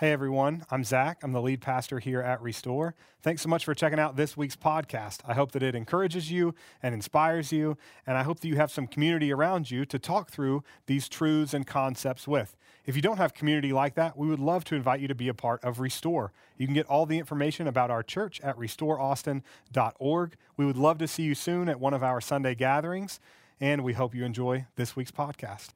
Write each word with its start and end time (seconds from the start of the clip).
Hey 0.00 0.12
everyone, 0.12 0.64
I'm 0.70 0.82
Zach. 0.82 1.18
I'm 1.22 1.32
the 1.32 1.42
lead 1.42 1.60
pastor 1.60 1.98
here 1.98 2.22
at 2.22 2.40
Restore. 2.40 2.94
Thanks 3.20 3.42
so 3.42 3.50
much 3.50 3.66
for 3.66 3.74
checking 3.74 3.98
out 3.98 4.16
this 4.16 4.34
week's 4.34 4.56
podcast. 4.56 5.18
I 5.28 5.34
hope 5.34 5.52
that 5.52 5.62
it 5.62 5.74
encourages 5.74 6.32
you 6.32 6.54
and 6.82 6.94
inspires 6.94 7.52
you, 7.52 7.76
and 8.06 8.16
I 8.16 8.22
hope 8.22 8.40
that 8.40 8.48
you 8.48 8.56
have 8.56 8.70
some 8.70 8.86
community 8.86 9.30
around 9.30 9.70
you 9.70 9.84
to 9.84 9.98
talk 9.98 10.30
through 10.30 10.64
these 10.86 11.06
truths 11.06 11.52
and 11.52 11.66
concepts 11.66 12.26
with. 12.26 12.56
If 12.86 12.96
you 12.96 13.02
don't 13.02 13.18
have 13.18 13.34
community 13.34 13.74
like 13.74 13.94
that, 13.96 14.16
we 14.16 14.26
would 14.26 14.40
love 14.40 14.64
to 14.64 14.74
invite 14.74 15.00
you 15.00 15.08
to 15.08 15.14
be 15.14 15.28
a 15.28 15.34
part 15.34 15.62
of 15.62 15.80
Restore. 15.80 16.32
You 16.56 16.66
can 16.66 16.72
get 16.72 16.86
all 16.86 17.04
the 17.04 17.18
information 17.18 17.66
about 17.66 17.90
our 17.90 18.02
church 18.02 18.40
at 18.40 18.56
restoreaustin.org. 18.56 20.34
We 20.56 20.64
would 20.64 20.78
love 20.78 20.96
to 20.96 21.08
see 21.08 21.24
you 21.24 21.34
soon 21.34 21.68
at 21.68 21.78
one 21.78 21.92
of 21.92 22.02
our 22.02 22.22
Sunday 22.22 22.54
gatherings, 22.54 23.20
and 23.60 23.84
we 23.84 23.92
hope 23.92 24.14
you 24.14 24.24
enjoy 24.24 24.64
this 24.76 24.96
week's 24.96 25.12
podcast. 25.12 25.72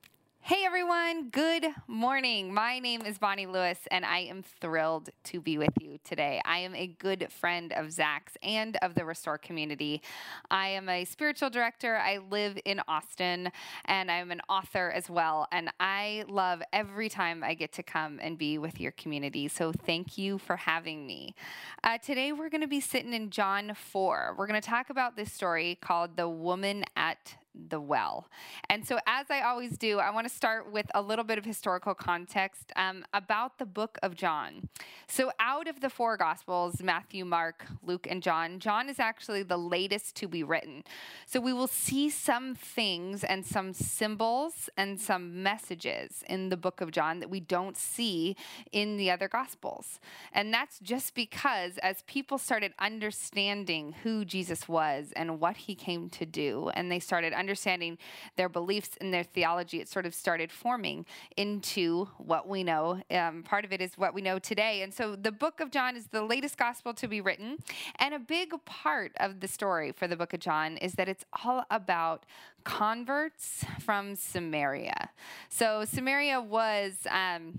Hey 0.47 0.67
everyone, 0.67 1.31
good 1.31 1.69
morning. 1.89 2.53
My 2.53 2.79
name 2.79 3.01
is 3.07 3.17
Bonnie 3.17 3.47
Lewis, 3.47 3.79
and 3.91 4.05
I 4.05 4.19
am 4.19 4.43
thrilled 4.43 5.09
to 5.23 5.41
be 5.41 5.57
with 5.57 5.73
you 5.81 5.99
today. 6.05 6.39
I 6.45 6.59
am 6.59 6.75
a 6.75 6.87
good 6.87 7.29
friend 7.33 7.73
of 7.73 7.91
Zach's 7.91 8.37
and 8.43 8.77
of 8.83 8.95
the 8.95 9.07
Restore 9.07 9.39
community. 9.39 10.03
I 10.51 10.69
am 10.69 10.91
a 10.91 11.07
spiritual 11.07 11.49
director. 11.49 11.97
I 11.97 12.19
live 12.19 12.59
in 12.67 12.83
Austin, 12.87 13.53
and 13.87 14.11
I'm 14.11 14.31
an 14.31 14.43
author 14.51 14.91
as 14.91 15.09
well. 15.09 15.49
And 15.51 15.71
I 15.81 16.25
love 16.29 16.61
every 16.75 17.09
time 17.09 17.43
I 17.43 17.55
get 17.55 17.73
to 17.73 17.83
come 17.83 18.19
and 18.21 18.37
be 18.37 18.59
with 18.59 18.79
your 18.79 18.93
community. 18.93 19.49
So 19.49 19.73
thank 19.73 20.19
you 20.19 20.37
for 20.37 20.57
having 20.57 21.07
me. 21.07 21.35
Uh, 21.83 21.97
today, 21.97 22.33
we're 22.33 22.51
going 22.51 22.61
to 22.61 22.67
be 22.67 22.83
sitting 22.83 23.15
in 23.15 23.31
John 23.31 23.73
4. 23.75 24.35
We're 24.37 24.47
going 24.47 24.61
to 24.61 24.69
talk 24.69 24.91
about 24.91 25.17
this 25.17 25.33
story 25.33 25.79
called 25.81 26.19
The 26.19 26.29
Woman 26.29 26.85
at 26.99 27.37
the 27.69 27.81
well. 27.81 28.29
And 28.69 28.87
so, 28.87 28.99
as 29.07 29.27
I 29.31 29.43
always 29.43 29.79
do, 29.79 29.99
I 29.99 30.11
want 30.11 30.29
to 30.29 30.35
start 30.35 30.71
with 30.73 30.87
a 30.95 31.03
little 31.03 31.25
bit 31.25 31.39
of 31.39 31.45
historical 31.45 31.95
context 31.95 32.73
um, 32.77 33.05
about 33.13 33.59
the 33.59 33.67
book 33.67 33.99
of 34.03 34.15
John. 34.15 34.69
So, 35.07 35.31
out 35.39 35.69
of 35.69 35.81
the 35.81 35.91
four 35.91 36.17
Gospels 36.17 36.83
Matthew, 36.83 37.25
Mark, 37.25 37.67
Luke, 37.83 38.07
and 38.11 38.23
John 38.23 38.59
John 38.59 38.89
is 38.89 38.99
actually 38.99 39.43
the 39.43 39.57
latest 39.57 40.17
to 40.17 40.29
be 40.29 40.43
written. 40.43 40.85
So, 41.27 41.41
we 41.41 41.53
will 41.53 41.67
see 41.67 42.11
some 42.11 42.55
things 42.55 43.25
and 43.25 43.47
some 43.47 43.73
symbols 43.73 44.69
and 44.77 45.01
some 45.01 45.43
messages 45.43 46.25
in 46.29 46.49
the 46.49 46.57
book 46.57 46.81
of 46.81 46.91
John 46.91 47.21
that 47.21 47.31
we 47.31 47.41
don't 47.41 47.77
see 47.77 48.37
in 48.73 48.97
the 48.97 49.11
other 49.11 49.29
Gospels. 49.29 50.01
And 50.33 50.53
that's 50.53 50.79
just 50.81 51.15
because 51.15 51.79
as 51.79 52.03
people 52.07 52.39
started 52.39 52.73
understanding 52.79 53.95
who 54.03 54.25
Jesus 54.25 54.69
was 54.69 55.13
and 55.15 55.41
what 55.41 55.57
he 55.57 55.75
came 55.75 56.09
to 56.11 56.27
do, 56.27 56.71
and 56.75 56.91
they 56.91 57.01
started 57.01 57.33
understanding 57.45 57.99
their 58.37 58.49
beliefs 58.49 58.93
and 59.01 59.13
their 59.13 59.25
theology, 59.37 59.79
it 59.81 59.89
sort 59.89 60.07
of 60.07 60.15
started 60.15 60.51
forming 60.51 61.05
into 61.37 62.09
what 62.19 62.49
we 62.49 62.65
know. 62.65 63.03
Um, 63.11 63.43
part 63.43 63.65
of 63.65 63.73
it 63.73 63.81
is 63.81 63.99
what 63.99 64.15
we 64.15 64.23
know 64.23 64.39
today. 64.39 64.83
And 64.83 64.93
so 64.93 65.15
the 65.17 65.33
book 65.33 65.61
of 65.61 65.71
John 65.71 65.97
is 65.97 66.07
the 66.07 66.23
latest 66.23 66.57
gospel 66.57 66.95
to 66.95 67.07
be 67.07 67.21
written. 67.21 67.59
And 67.97 68.15
a 68.15 68.19
big 68.19 68.53
part 68.65 69.13
of 69.19 69.41
the 69.41 69.49
story 69.49 69.93
for 69.93 70.07
the 70.09 70.17
book 70.17 70.33
of 70.33 70.41
John 70.41 70.79
is 70.79 70.93
that 70.95 71.09
it's 71.09 71.25
all 71.45 71.65
about 71.71 72.25
converts 72.65 73.65
from 73.81 74.17
Samaria. 74.17 75.11
So 75.49 75.85
Samaria 75.85 76.41
was. 76.41 76.93
Um, 77.11 77.59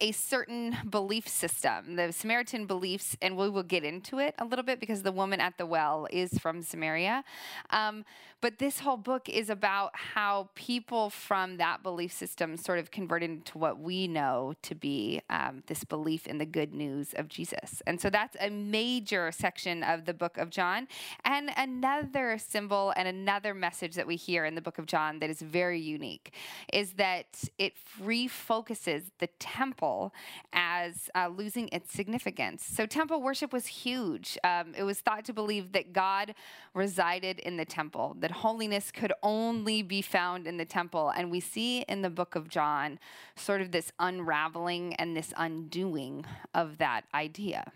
a 0.00 0.12
certain 0.12 0.76
belief 0.88 1.28
system, 1.28 1.96
the 1.96 2.12
Samaritan 2.12 2.66
beliefs, 2.66 3.16
and 3.22 3.36
we 3.36 3.48
will 3.48 3.62
get 3.62 3.84
into 3.84 4.18
it 4.18 4.34
a 4.38 4.44
little 4.44 4.64
bit 4.64 4.80
because 4.80 5.02
the 5.02 5.12
woman 5.12 5.40
at 5.40 5.58
the 5.58 5.66
well 5.66 6.06
is 6.10 6.38
from 6.38 6.62
Samaria. 6.62 7.24
Um, 7.70 8.04
but 8.44 8.58
this 8.58 8.80
whole 8.80 8.98
book 8.98 9.30
is 9.30 9.48
about 9.48 9.92
how 9.94 10.50
people 10.54 11.08
from 11.08 11.56
that 11.56 11.82
belief 11.82 12.12
system 12.12 12.58
sort 12.58 12.78
of 12.78 12.90
converted 12.90 13.30
into 13.30 13.56
what 13.56 13.78
we 13.78 14.06
know 14.06 14.52
to 14.60 14.74
be 14.74 15.22
um, 15.30 15.62
this 15.66 15.82
belief 15.82 16.26
in 16.26 16.36
the 16.36 16.44
good 16.44 16.74
news 16.74 17.14
of 17.14 17.28
Jesus. 17.28 17.82
And 17.86 17.98
so 17.98 18.10
that's 18.10 18.36
a 18.40 18.50
major 18.50 19.32
section 19.32 19.82
of 19.82 20.04
the 20.04 20.12
book 20.12 20.36
of 20.36 20.50
John. 20.50 20.88
And 21.24 21.52
another 21.56 22.36
symbol 22.36 22.92
and 22.96 23.08
another 23.08 23.54
message 23.54 23.94
that 23.94 24.06
we 24.06 24.16
hear 24.16 24.44
in 24.44 24.54
the 24.54 24.60
book 24.60 24.78
of 24.78 24.84
John 24.84 25.20
that 25.20 25.30
is 25.30 25.40
very 25.40 25.80
unique 25.80 26.34
is 26.70 26.92
that 26.94 27.44
it 27.58 27.72
refocuses 27.98 29.04
the 29.20 29.28
temple 29.38 29.83
as 30.52 31.10
uh, 31.14 31.28
losing 31.28 31.68
its 31.72 31.92
significance. 31.92 32.64
So 32.76 32.86
temple 32.86 33.20
worship 33.20 33.52
was 33.52 33.66
huge. 33.66 34.38
Um, 34.42 34.74
it 34.76 34.84
was 34.84 34.98
thought 35.00 35.24
to 35.26 35.32
believe 35.32 35.72
that 35.72 35.92
God 35.92 36.34
resided 36.74 37.38
in 37.40 37.56
the 37.56 37.64
temple, 37.64 38.16
that 38.20 38.30
holiness 38.30 38.90
could 38.90 39.12
only 39.22 39.82
be 39.82 40.02
found 40.02 40.46
in 40.46 40.56
the 40.56 40.64
temple. 40.64 41.12
And 41.16 41.30
we 41.30 41.40
see 41.40 41.82
in 41.92 42.02
the 42.02 42.10
book 42.10 42.34
of 42.34 42.48
John 42.48 42.98
sort 43.36 43.60
of 43.60 43.70
this 43.70 43.92
unraveling 43.98 44.94
and 44.94 45.16
this 45.16 45.32
undoing 45.36 46.24
of 46.54 46.78
that 46.78 47.02
idea. 47.12 47.72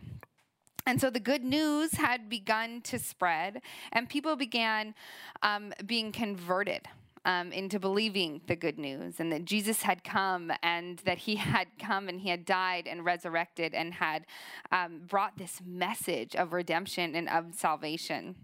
And 0.89 1.01
so 1.01 1.11
the 1.11 1.21
good 1.21 1.45
news 1.45 1.93
had 1.93 2.31
begun 2.31 2.81
to 2.91 2.99
spread, 2.99 3.61
and 3.93 4.09
people 4.09 4.37
began 4.37 4.95
um, 5.43 5.75
being 5.85 6.13
converted. 6.13 6.89
Um, 7.29 7.53
into 7.53 7.79
believing 7.79 8.41
the 8.47 8.57
good 8.57 8.79
news 8.79 9.21
and 9.21 9.31
that 9.33 9.45
Jesus 9.45 9.83
had 9.83 10.03
come 10.03 10.51
and 10.63 10.99
that 11.01 11.19
he 11.19 11.37
had 11.37 11.69
come 11.79 12.09
and 12.09 12.19
he 12.23 12.31
had 12.31 12.47
died 12.47 12.87
and 12.87 13.05
resurrected 13.05 13.75
and 13.75 13.93
had 13.93 14.25
um, 14.73 15.03
brought 15.07 15.37
this 15.37 15.61
message 15.63 16.35
of 16.35 16.55
redemption 16.55 17.15
and 17.15 17.29
of 17.29 17.53
salvation. 17.53 18.35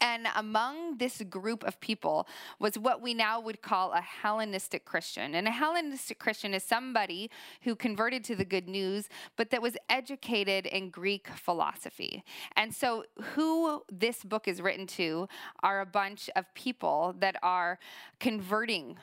And 0.00 0.26
among 0.34 0.98
this 0.98 1.22
group 1.22 1.64
of 1.64 1.80
people 1.80 2.26
was 2.58 2.78
what 2.78 3.00
we 3.00 3.14
now 3.14 3.40
would 3.40 3.62
call 3.62 3.92
a 3.92 4.00
Hellenistic 4.00 4.84
Christian. 4.84 5.34
And 5.34 5.46
a 5.46 5.50
Hellenistic 5.50 6.18
Christian 6.18 6.54
is 6.54 6.62
somebody 6.62 7.30
who 7.62 7.74
converted 7.74 8.24
to 8.24 8.36
the 8.36 8.44
good 8.44 8.68
news, 8.68 9.08
but 9.36 9.50
that 9.50 9.62
was 9.62 9.76
educated 9.88 10.66
in 10.66 10.90
Greek 10.90 11.28
philosophy. 11.28 12.24
And 12.56 12.74
so, 12.74 13.04
who 13.34 13.82
this 13.90 14.24
book 14.24 14.48
is 14.48 14.60
written 14.60 14.86
to 14.88 15.28
are 15.62 15.80
a 15.80 15.86
bunch 15.86 16.28
of 16.36 16.52
people 16.54 17.14
that 17.18 17.36
are 17.42 17.78
converting 18.18 18.96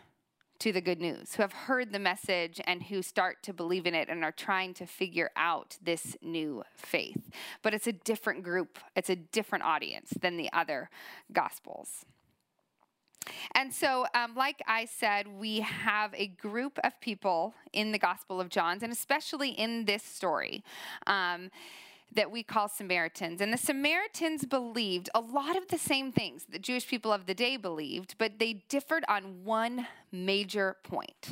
to 0.63 0.72
the 0.72 0.79
good 0.79 1.01
news, 1.01 1.35
who 1.35 1.41
have 1.41 1.51
heard 1.51 1.91
the 1.91 2.00
message 2.00 2.62
and 2.66 2.84
who 2.84 3.01
start 3.01 3.44
to 3.44 3.51
believe 3.51 3.85
in 3.85 3.94
it 3.94 4.07
and 4.07 4.24
are 4.24 4.31
trying 4.31 4.74
to 4.74 4.85
figure 4.85 5.29
out 5.35 5.75
this 5.84 6.16
new 6.22 6.63
faith. 6.74 7.29
But 7.62 7.74
it's 7.74 7.85
a 7.85 7.91
different 7.91 8.44
group, 8.44 8.79
it's 8.96 9.09
a 9.09 9.18
different 9.18 9.66
audience 9.66 10.12
than 10.22 10.38
the 10.38 10.50
other 10.53 10.90
gospels. 11.34 12.06
And 13.53 13.73
so, 13.73 14.06
um, 14.16 14.35
like 14.35 14.62
I 14.66 14.85
said, 14.85 15.28
we 15.28 15.59
have 15.59 16.13
a 16.13 16.28
group 16.28 16.79
of 16.81 16.97
people 17.02 17.56
in 17.73 17.91
the 17.91 18.00
Gospel 18.00 18.40
of 18.40 18.47
John's, 18.47 18.84
and 18.84 18.91
especially 18.94 19.50
in 19.50 19.84
this 19.84 20.03
story. 20.03 20.63
Um, 21.07 21.52
that 22.16 22.31
we 22.31 22.44
call 22.44 22.68
Samaritans. 22.68 23.41
And 23.41 23.51
the 23.51 23.57
Samaritans 23.57 24.46
believed 24.46 25.09
a 25.13 25.19
lot 25.19 25.56
of 25.56 25.68
the 25.68 25.78
same 25.78 26.12
things 26.12 26.46
that 26.50 26.62
Jewish 26.62 26.88
people 26.88 27.12
of 27.12 27.25
the 27.25 27.34
day 27.34 27.57
believed, 27.57 28.16
but 28.18 28.40
they 28.40 28.63
differed 28.69 29.03
on 29.07 29.44
one 29.44 29.88
major 30.12 30.78
point. 30.84 31.31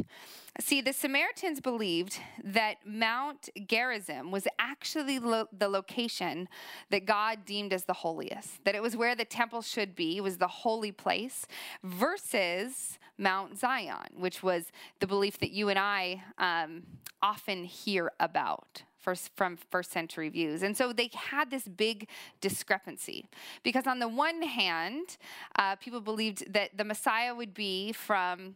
See, 0.59 0.81
the 0.81 0.93
Samaritans 0.93 1.61
believed 1.61 2.19
that 2.43 2.77
Mount 2.85 3.49
Gerizim 3.67 4.31
was 4.31 4.47
actually 4.59 5.17
lo- 5.17 5.47
the 5.57 5.69
location 5.69 6.49
that 6.89 7.05
God 7.05 7.45
deemed 7.45 7.71
as 7.71 7.85
the 7.85 7.93
holiest, 7.93 8.63
that 8.65 8.75
it 8.75 8.81
was 8.81 8.97
where 8.97 9.15
the 9.15 9.25
temple 9.25 9.61
should 9.61 9.95
be, 9.95 10.19
was 10.19 10.37
the 10.37 10.47
holy 10.47 10.91
place, 10.91 11.47
versus 11.83 12.99
Mount 13.17 13.57
Zion, 13.57 14.07
which 14.17 14.43
was 14.43 14.71
the 14.99 15.07
belief 15.07 15.39
that 15.39 15.51
you 15.51 15.69
and 15.69 15.79
I 15.79 16.23
um, 16.37 16.83
often 17.21 17.63
hear 17.63 18.11
about 18.19 18.83
first, 19.01 19.31
from 19.35 19.57
first 19.69 19.91
century 19.91 20.29
views. 20.29 20.63
And 20.63 20.77
so 20.77 20.93
they 20.93 21.09
had 21.13 21.51
this 21.51 21.67
big 21.67 22.07
discrepancy 22.39 23.25
because, 23.63 23.87
on 23.87 23.99
the 23.99 24.07
one 24.07 24.41
hand, 24.43 25.17
uh, 25.57 25.75
people 25.75 26.01
believed 26.01 26.53
that 26.53 26.77
the 26.77 26.83
Messiah 26.83 27.33
would 27.35 27.53
be 27.53 27.91
from 27.91 28.55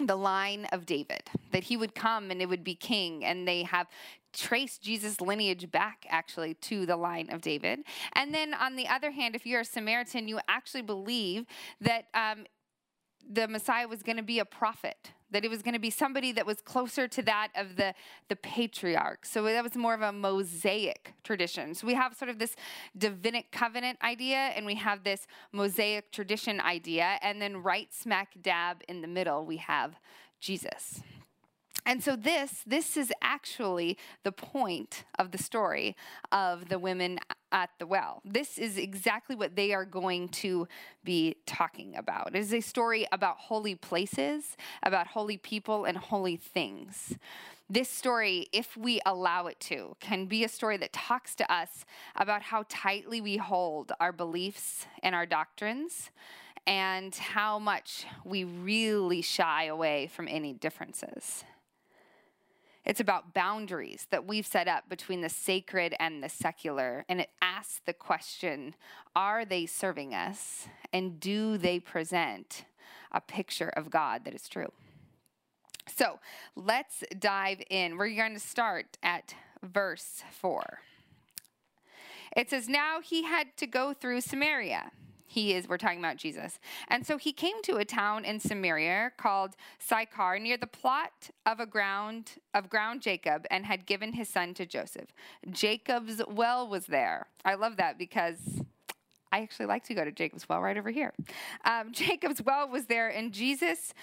the 0.00 0.16
line 0.16 0.66
of 0.66 0.86
David, 0.86 1.22
that 1.52 1.64
he 1.64 1.76
would 1.76 1.94
come 1.94 2.30
and 2.30 2.40
it 2.40 2.48
would 2.48 2.62
be 2.62 2.74
king, 2.74 3.24
and 3.24 3.48
they 3.48 3.64
have 3.64 3.88
traced 4.32 4.82
Jesus' 4.82 5.20
lineage 5.20 5.70
back 5.70 6.06
actually 6.08 6.54
to 6.54 6.86
the 6.86 6.96
line 6.96 7.30
of 7.32 7.40
David. 7.40 7.80
And 8.12 8.32
then 8.32 8.54
on 8.54 8.76
the 8.76 8.86
other 8.86 9.10
hand, 9.10 9.34
if 9.34 9.44
you're 9.46 9.62
a 9.62 9.64
Samaritan, 9.64 10.28
you 10.28 10.38
actually 10.48 10.82
believe 10.82 11.46
that 11.80 12.06
um, 12.14 12.44
the 13.28 13.48
Messiah 13.48 13.88
was 13.88 14.02
going 14.02 14.18
to 14.18 14.22
be 14.22 14.38
a 14.38 14.44
prophet, 14.44 15.12
that 15.30 15.44
it 15.44 15.50
was 15.50 15.62
going 15.62 15.74
to 15.74 15.80
be 15.80 15.90
somebody 15.90 16.32
that 16.32 16.46
was 16.46 16.60
closer 16.60 17.06
to 17.08 17.22
that 17.22 17.48
of 17.54 17.76
the, 17.76 17.94
the 18.28 18.36
patriarchs. 18.36 19.30
So 19.30 19.42
that 19.44 19.62
was 19.62 19.74
more 19.76 19.94
of 19.94 20.02
a 20.02 20.12
Mosaic 20.12 21.14
tradition. 21.22 21.74
So 21.74 21.86
we 21.86 21.94
have 21.94 22.14
sort 22.16 22.28
of 22.30 22.38
this 22.38 22.56
Davidic 22.96 23.50
covenant 23.52 23.98
idea, 24.02 24.52
and 24.56 24.64
we 24.66 24.76
have 24.76 25.04
this 25.04 25.26
Mosaic 25.52 26.10
tradition 26.12 26.60
idea, 26.60 27.18
and 27.22 27.40
then 27.40 27.62
right 27.62 27.92
smack 27.92 28.34
dab 28.40 28.82
in 28.88 29.02
the 29.02 29.08
middle, 29.08 29.44
we 29.44 29.58
have 29.58 29.96
Jesus. 30.40 31.00
And 31.88 32.04
so 32.04 32.16
this 32.16 32.62
this 32.66 32.98
is 32.98 33.10
actually 33.22 33.96
the 34.22 34.30
point 34.30 35.04
of 35.18 35.30
the 35.30 35.38
story 35.38 35.96
of 36.30 36.68
the 36.68 36.78
women 36.78 37.18
at 37.50 37.70
the 37.78 37.86
well. 37.86 38.20
This 38.26 38.58
is 38.58 38.76
exactly 38.76 39.34
what 39.34 39.56
they 39.56 39.72
are 39.72 39.86
going 39.86 40.28
to 40.44 40.68
be 41.02 41.36
talking 41.46 41.96
about. 41.96 42.34
It 42.34 42.40
is 42.40 42.52
a 42.52 42.60
story 42.60 43.06
about 43.10 43.38
holy 43.38 43.74
places, 43.74 44.54
about 44.82 45.06
holy 45.06 45.38
people 45.38 45.86
and 45.86 45.96
holy 45.96 46.36
things. 46.36 47.16
This 47.70 47.88
story, 47.88 48.48
if 48.52 48.76
we 48.76 49.00
allow 49.06 49.46
it 49.46 49.58
to, 49.60 49.96
can 49.98 50.26
be 50.26 50.44
a 50.44 50.48
story 50.48 50.76
that 50.76 50.92
talks 50.92 51.34
to 51.36 51.50
us 51.50 51.86
about 52.16 52.42
how 52.42 52.66
tightly 52.68 53.22
we 53.22 53.38
hold 53.38 53.92
our 53.98 54.12
beliefs 54.12 54.84
and 55.02 55.14
our 55.14 55.24
doctrines 55.24 56.10
and 56.66 57.14
how 57.14 57.58
much 57.58 58.04
we 58.26 58.44
really 58.44 59.22
shy 59.22 59.64
away 59.64 60.06
from 60.06 60.28
any 60.28 60.52
differences. 60.52 61.44
It's 62.88 63.00
about 63.00 63.34
boundaries 63.34 64.06
that 64.10 64.26
we've 64.26 64.46
set 64.46 64.66
up 64.66 64.88
between 64.88 65.20
the 65.20 65.28
sacred 65.28 65.94
and 66.00 66.22
the 66.22 66.30
secular. 66.30 67.04
And 67.10 67.20
it 67.20 67.28
asks 67.42 67.82
the 67.84 67.92
question 67.92 68.74
are 69.14 69.44
they 69.44 69.66
serving 69.66 70.14
us? 70.14 70.68
And 70.90 71.20
do 71.20 71.58
they 71.58 71.80
present 71.80 72.64
a 73.12 73.20
picture 73.20 73.68
of 73.68 73.90
God 73.90 74.24
that 74.24 74.34
is 74.34 74.48
true? 74.48 74.72
So 75.94 76.18
let's 76.56 77.04
dive 77.18 77.60
in. 77.68 77.98
We're 77.98 78.14
going 78.14 78.34
to 78.34 78.40
start 78.40 78.96
at 79.02 79.34
verse 79.62 80.22
4. 80.40 80.80
It 82.36 82.48
says, 82.48 82.68
Now 82.68 83.00
he 83.02 83.24
had 83.24 83.54
to 83.58 83.66
go 83.66 83.92
through 83.92 84.22
Samaria. 84.22 84.92
He 85.30 85.52
is, 85.52 85.68
we're 85.68 85.76
talking 85.76 85.98
about 85.98 86.16
Jesus. 86.16 86.58
And 86.88 87.06
so 87.06 87.18
he 87.18 87.32
came 87.32 87.62
to 87.62 87.76
a 87.76 87.84
town 87.84 88.24
in 88.24 88.40
Samaria 88.40 89.12
called 89.18 89.56
Sychar 89.78 90.38
near 90.38 90.56
the 90.56 90.66
plot 90.66 91.30
of 91.44 91.60
a 91.60 91.66
ground 91.66 92.32
of 92.54 92.70
ground 92.70 93.02
Jacob 93.02 93.46
and 93.50 93.66
had 93.66 93.84
given 93.84 94.14
his 94.14 94.28
son 94.30 94.54
to 94.54 94.64
Joseph. 94.64 95.12
Jacob's 95.50 96.22
well 96.26 96.66
was 96.66 96.86
there. 96.86 97.26
I 97.44 97.54
love 97.54 97.76
that 97.76 97.98
because 97.98 98.62
I 99.32 99.40
actually 99.40 99.66
like 99.66 99.84
to 99.84 99.94
go 99.94 100.04
to 100.04 100.12
Jacob's 100.12 100.48
well 100.48 100.60
right 100.60 100.76
over 100.76 100.90
here. 100.90 101.12
Um, 101.64 101.92
Jacob's 101.92 102.42
well 102.42 102.68
was 102.68 102.86
there, 102.86 103.08
and 103.08 103.32
Jesus 103.32 103.94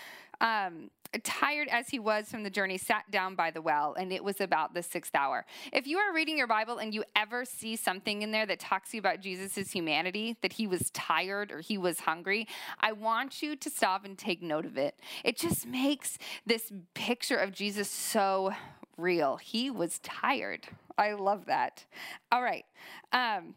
um, 0.41 0.89
tired 1.23 1.67
as 1.69 1.89
he 1.89 1.99
was 1.99 2.29
from 2.29 2.43
the 2.43 2.49
journey, 2.49 2.77
sat 2.77 3.09
down 3.11 3.35
by 3.35 3.51
the 3.51 3.61
well, 3.61 3.95
and 3.97 4.11
it 4.11 4.23
was 4.23 4.41
about 4.41 4.73
the 4.73 4.83
sixth 4.83 5.15
hour. 5.15 5.45
If 5.71 5.87
you 5.87 5.97
are 5.97 6.13
reading 6.13 6.37
your 6.37 6.47
Bible 6.47 6.77
and 6.77 6.93
you 6.93 7.03
ever 7.15 7.45
see 7.45 7.75
something 7.75 8.21
in 8.21 8.31
there 8.31 8.45
that 8.45 8.59
talks 8.59 8.91
to 8.91 8.97
you 8.97 8.99
about 8.99 9.21
Jesus' 9.21 9.71
humanity, 9.71 10.37
that 10.41 10.53
he 10.53 10.67
was 10.67 10.89
tired 10.91 11.51
or 11.51 11.61
he 11.61 11.77
was 11.77 12.01
hungry, 12.01 12.47
I 12.79 12.91
want 12.91 13.41
you 13.41 13.55
to 13.55 13.69
stop 13.69 14.05
and 14.05 14.17
take 14.17 14.41
note 14.41 14.65
of 14.65 14.77
it. 14.77 14.99
It 15.23 15.37
just 15.37 15.65
makes 15.65 16.17
this 16.45 16.71
picture 16.93 17.37
of 17.37 17.51
Jesus 17.51 17.89
so 17.89 18.53
real. 18.97 19.37
He 19.37 19.69
was 19.69 19.99
tired. 19.99 20.67
I 20.97 21.13
love 21.13 21.45
that. 21.45 21.85
All 22.31 22.41
right. 22.41 22.65
Um, 23.11 23.55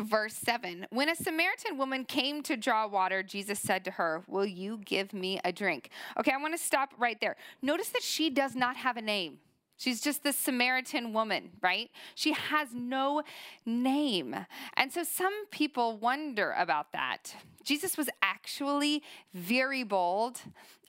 Verse 0.00 0.34
7 0.34 0.86
When 0.90 1.08
a 1.08 1.14
Samaritan 1.14 1.78
woman 1.78 2.04
came 2.04 2.42
to 2.44 2.56
draw 2.56 2.86
water, 2.86 3.22
Jesus 3.22 3.60
said 3.60 3.84
to 3.84 3.92
her, 3.92 4.24
Will 4.26 4.46
you 4.46 4.80
give 4.84 5.12
me 5.12 5.40
a 5.44 5.52
drink? 5.52 5.90
Okay, 6.18 6.32
I 6.32 6.40
want 6.40 6.54
to 6.54 6.62
stop 6.62 6.92
right 6.98 7.20
there. 7.20 7.36
Notice 7.62 7.90
that 7.90 8.02
she 8.02 8.30
does 8.30 8.54
not 8.54 8.76
have 8.76 8.96
a 8.96 9.02
name. 9.02 9.38
She's 9.76 10.00
just 10.00 10.22
the 10.22 10.32
Samaritan 10.32 11.12
woman, 11.12 11.50
right? 11.60 11.90
She 12.14 12.32
has 12.32 12.68
no 12.72 13.22
name. 13.66 14.34
And 14.76 14.92
so 14.92 15.02
some 15.02 15.46
people 15.50 15.96
wonder 15.96 16.54
about 16.56 16.92
that. 16.92 17.34
Jesus 17.64 17.96
was 17.96 18.08
actually 18.22 19.02
very 19.32 19.82
bold 19.82 20.40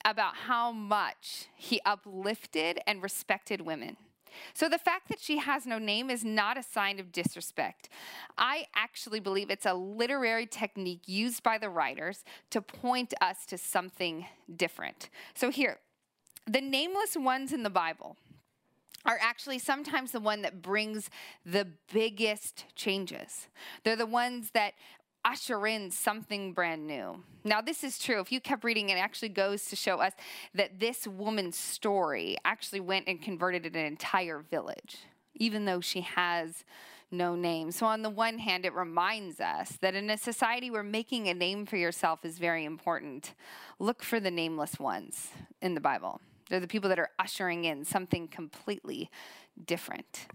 about 0.03 0.35
how 0.35 0.71
much 0.71 1.47
he 1.55 1.81
uplifted 1.83 2.79
and 2.85 3.01
respected 3.01 3.61
women. 3.61 3.97
So 4.53 4.69
the 4.69 4.77
fact 4.77 5.09
that 5.09 5.19
she 5.19 5.37
has 5.37 5.65
no 5.65 5.77
name 5.77 6.09
is 6.09 6.23
not 6.23 6.57
a 6.57 6.63
sign 6.63 6.99
of 6.99 7.11
disrespect. 7.11 7.89
I 8.37 8.67
actually 8.75 9.19
believe 9.19 9.49
it's 9.49 9.65
a 9.65 9.73
literary 9.73 10.45
technique 10.45 11.01
used 11.05 11.43
by 11.43 11.57
the 11.57 11.69
writers 11.69 12.23
to 12.51 12.61
point 12.61 13.13
us 13.21 13.45
to 13.47 13.57
something 13.57 14.25
different. 14.55 15.09
So 15.33 15.49
here, 15.49 15.79
the 16.47 16.61
nameless 16.61 17.15
ones 17.15 17.51
in 17.51 17.63
the 17.63 17.69
Bible 17.69 18.17
are 19.05 19.19
actually 19.21 19.59
sometimes 19.59 20.11
the 20.11 20.19
one 20.19 20.41
that 20.41 20.61
brings 20.61 21.09
the 21.45 21.67
biggest 21.93 22.65
changes. 22.75 23.47
They're 23.83 23.95
the 23.95 24.05
ones 24.05 24.51
that 24.53 24.73
usher 25.25 25.66
in 25.66 25.89
something 25.92 26.54
brand 26.54 26.86
new. 26.86 27.22
Now, 27.44 27.60
this 27.60 27.83
is 27.83 28.00
true. 28.00 28.19
If 28.22 28.31
you 28.31 28.39
kept 28.39 28.63
reading, 28.63 28.89
it 28.89 28.98
actually 28.98 29.30
goes 29.30 29.66
to 29.66 29.75
show 29.75 30.00
us 30.00 30.13
that 30.54 30.80
this 30.80 31.07
woman's 31.07 31.57
story 31.57 32.38
actually 32.45 32.80
went 32.80 33.07
and 33.07 33.22
converted 33.22 33.66
an 33.66 33.75
entire 33.86 34.39
village, 34.39 34.98
even 35.33 35.66
though 35.66 35.81
she 35.81 36.01
has 36.01 36.63
no 37.12 37.36
name. 37.36 37.72
So, 37.72 37.86
on 37.86 38.04
the 38.04 38.10
one 38.10 38.38
hand, 38.38 38.66
it 38.66 38.74
reminds 38.74 39.39
us 39.39 39.77
that 39.81 39.95
in 39.95 40.10
a 40.10 40.18
society 40.18 40.69
where 40.69 40.83
making 40.83 41.27
a 41.27 41.33
name 41.33 41.66
for 41.66 41.77
yourself 41.77 42.24
is 42.24 42.38
very 42.38 42.66
important, 42.66 43.33
look 43.80 44.04
for 44.04 44.19
the 44.19 44.31
nameless 44.31 44.80
ones 44.80 45.30
in 45.62 45.74
the 45.74 45.81
Bible. 45.81 46.22
They're 46.50 46.60
the 46.60 46.68
people 46.68 46.89
that 46.89 47.00
are 47.00 47.10
ushering 47.18 47.66
in 47.66 47.86
something 47.86 48.27
completely 48.27 49.10
different. 49.66 50.27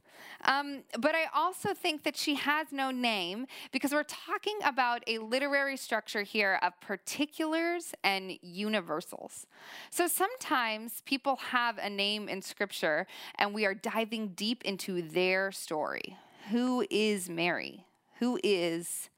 Um, 0.45 0.83
but 0.99 1.15
I 1.15 1.27
also 1.35 1.75
think 1.75 2.03
that 2.05 2.17
she 2.17 2.35
has 2.37 2.69
no 2.73 2.91
name 2.91 3.47
because 3.73 3.93
we're 3.93 4.03
talking 4.05 4.59
about 4.65 5.03
a 5.07 5.19
literary 5.19 5.77
structure 5.77 6.23
here 6.23 6.59
of 6.63 6.79
particulars 6.81 7.95
and 8.03 8.33
universals. 8.43 9.47
So 9.91 10.07
sometimes 10.07 11.03
people 11.05 11.37
have 11.37 11.79
a 11.79 11.91
name 11.91 12.29
in 12.29 12.43
scripture 12.43 13.07
and 13.37 13.55
we 13.55 13.67
are 13.67 13.75
diving 13.75 14.29
deep 14.29 14.65
into 14.65 15.03
their 15.03 15.53
story. 15.53 16.17
Who 16.51 16.87
is 16.91 17.29
Mary? 17.29 17.85
Who 18.19 18.39
is 18.43 19.09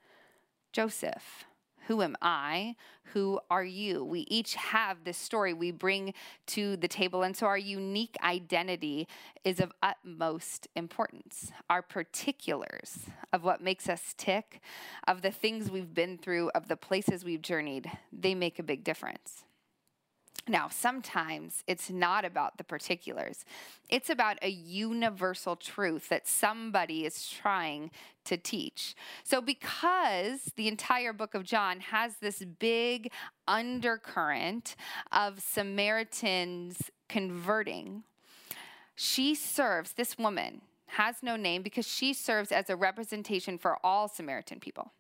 Joseph? 0.73 1.45
Who 1.89 2.03
am 2.03 2.17
I? 2.23 2.77
Who 3.13 3.41
are 3.51 3.65
you? 3.65 4.05
We 4.05 4.21
each 4.21 4.55
have 4.55 5.05
this 5.05 5.19
story 5.19 5.53
we 5.53 5.71
bring 5.71 6.15
to 6.49 6.77
the 6.77 6.89
table. 6.89 7.23
And 7.23 7.37
so 7.37 7.47
our 7.47 7.59
unique 7.59 8.17
identity 8.23 9.09
is 9.45 9.61
of 9.61 9.73
utmost 9.83 10.69
importance. 10.77 11.51
Our 11.69 11.83
particulars 11.83 13.07
of 13.33 13.45
what 13.45 13.61
makes 13.61 13.89
us 13.89 14.15
tick, 14.17 14.61
of 15.07 15.23
the 15.23 15.31
things 15.31 15.71
we've 15.71 15.93
been 15.93 16.19
through, 16.19 16.51
of 16.51 16.69
the 16.69 16.77
places 16.77 17.25
we've 17.25 17.43
journeyed, 17.43 17.91
they 18.13 18.35
make 18.35 18.59
a 18.59 18.63
big 18.63 18.85
difference. 18.85 19.45
Now, 20.49 20.69
sometimes 20.69 21.63
it's 21.69 21.89
not 21.89 22.25
about 22.25 22.59
the 22.59 22.65
particulars. 22.65 23.45
It's 23.89 24.11
about 24.11 24.39
a 24.43 24.49
universal 24.49 25.55
truth 25.55 26.09
that 26.09 26.27
somebody 26.27 27.05
is 27.07 27.29
trying 27.29 27.93
to 28.25 28.37
teach. 28.37 28.97
So, 29.23 29.41
because 29.41 30.53
the 30.57 30.67
entire 30.67 31.13
book 31.13 31.35
of 31.35 31.45
John 31.45 31.79
has 31.79 32.17
this 32.17 32.45
big 32.59 33.13
undercurrent 33.47 34.75
of 35.13 35.41
Samaritans 35.41 36.91
converting, 37.09 38.03
she 38.97 39.37
serves, 39.37 39.93
this 39.93 40.19
woman 40.19 40.63
has 40.87 41.23
no 41.23 41.37
name 41.37 41.63
because 41.63 41.87
she 41.87 42.13
serves 42.13 42.51
as 42.51 42.69
a 42.69 42.77
representation 42.77 43.59
for 43.59 43.79
all 43.85 44.09
Samaritan 44.09 44.59
people. 44.59 44.93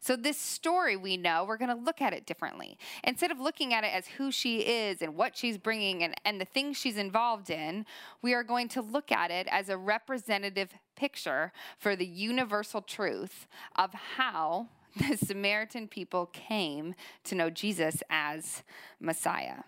So, 0.00 0.16
this 0.16 0.38
story 0.38 0.96
we 0.96 1.16
know, 1.16 1.44
we're 1.44 1.56
going 1.56 1.76
to 1.76 1.82
look 1.82 2.00
at 2.00 2.12
it 2.12 2.26
differently. 2.26 2.78
Instead 3.04 3.30
of 3.30 3.40
looking 3.40 3.74
at 3.74 3.84
it 3.84 3.92
as 3.94 4.06
who 4.06 4.30
she 4.30 4.60
is 4.60 5.02
and 5.02 5.14
what 5.14 5.36
she's 5.36 5.58
bringing 5.58 6.02
and, 6.02 6.14
and 6.24 6.40
the 6.40 6.44
things 6.44 6.76
she's 6.76 6.96
involved 6.96 7.50
in, 7.50 7.86
we 8.22 8.34
are 8.34 8.42
going 8.42 8.68
to 8.68 8.82
look 8.82 9.12
at 9.12 9.30
it 9.30 9.46
as 9.50 9.68
a 9.68 9.76
representative 9.76 10.70
picture 10.96 11.52
for 11.78 11.96
the 11.96 12.06
universal 12.06 12.82
truth 12.82 13.46
of 13.76 13.92
how 14.16 14.68
the 14.96 15.16
Samaritan 15.16 15.88
people 15.88 16.26
came 16.26 16.94
to 17.24 17.34
know 17.34 17.50
Jesus 17.50 18.02
as 18.10 18.62
Messiah. 19.00 19.62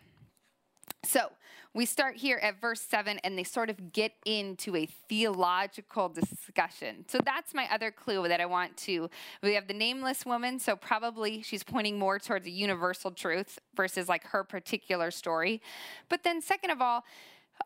So, 1.05 1.31
we 1.73 1.87
start 1.87 2.17
here 2.17 2.39
at 2.39 2.61
verse 2.61 2.81
7 2.81 3.19
and 3.23 3.39
they 3.39 3.45
sort 3.45 3.71
of 3.71 3.93
get 3.93 4.13
into 4.25 4.75
a 4.75 4.87
theological 4.87 6.09
discussion. 6.09 7.05
So 7.09 7.19
that's 7.25 7.55
my 7.55 7.69
other 7.71 7.91
clue 7.91 8.27
that 8.27 8.41
I 8.41 8.47
want 8.47 8.77
to. 8.79 9.09
We 9.43 9.55
have 9.55 9.69
the 9.69 9.75
nameless 9.75 10.27
woman, 10.27 10.59
so 10.59 10.75
probably 10.75 11.43
she's 11.43 11.63
pointing 11.63 11.99
more 11.99 12.19
towards 12.19 12.47
a 12.47 12.51
universal 12.51 13.13
truth 13.13 13.59
versus 13.77 14.09
like 14.09 14.25
her 14.25 14.43
particular 14.43 15.11
story. 15.11 15.63
But 16.09 16.25
then, 16.25 16.43
second 16.43 16.71
of 16.71 16.81
all, 16.81 17.05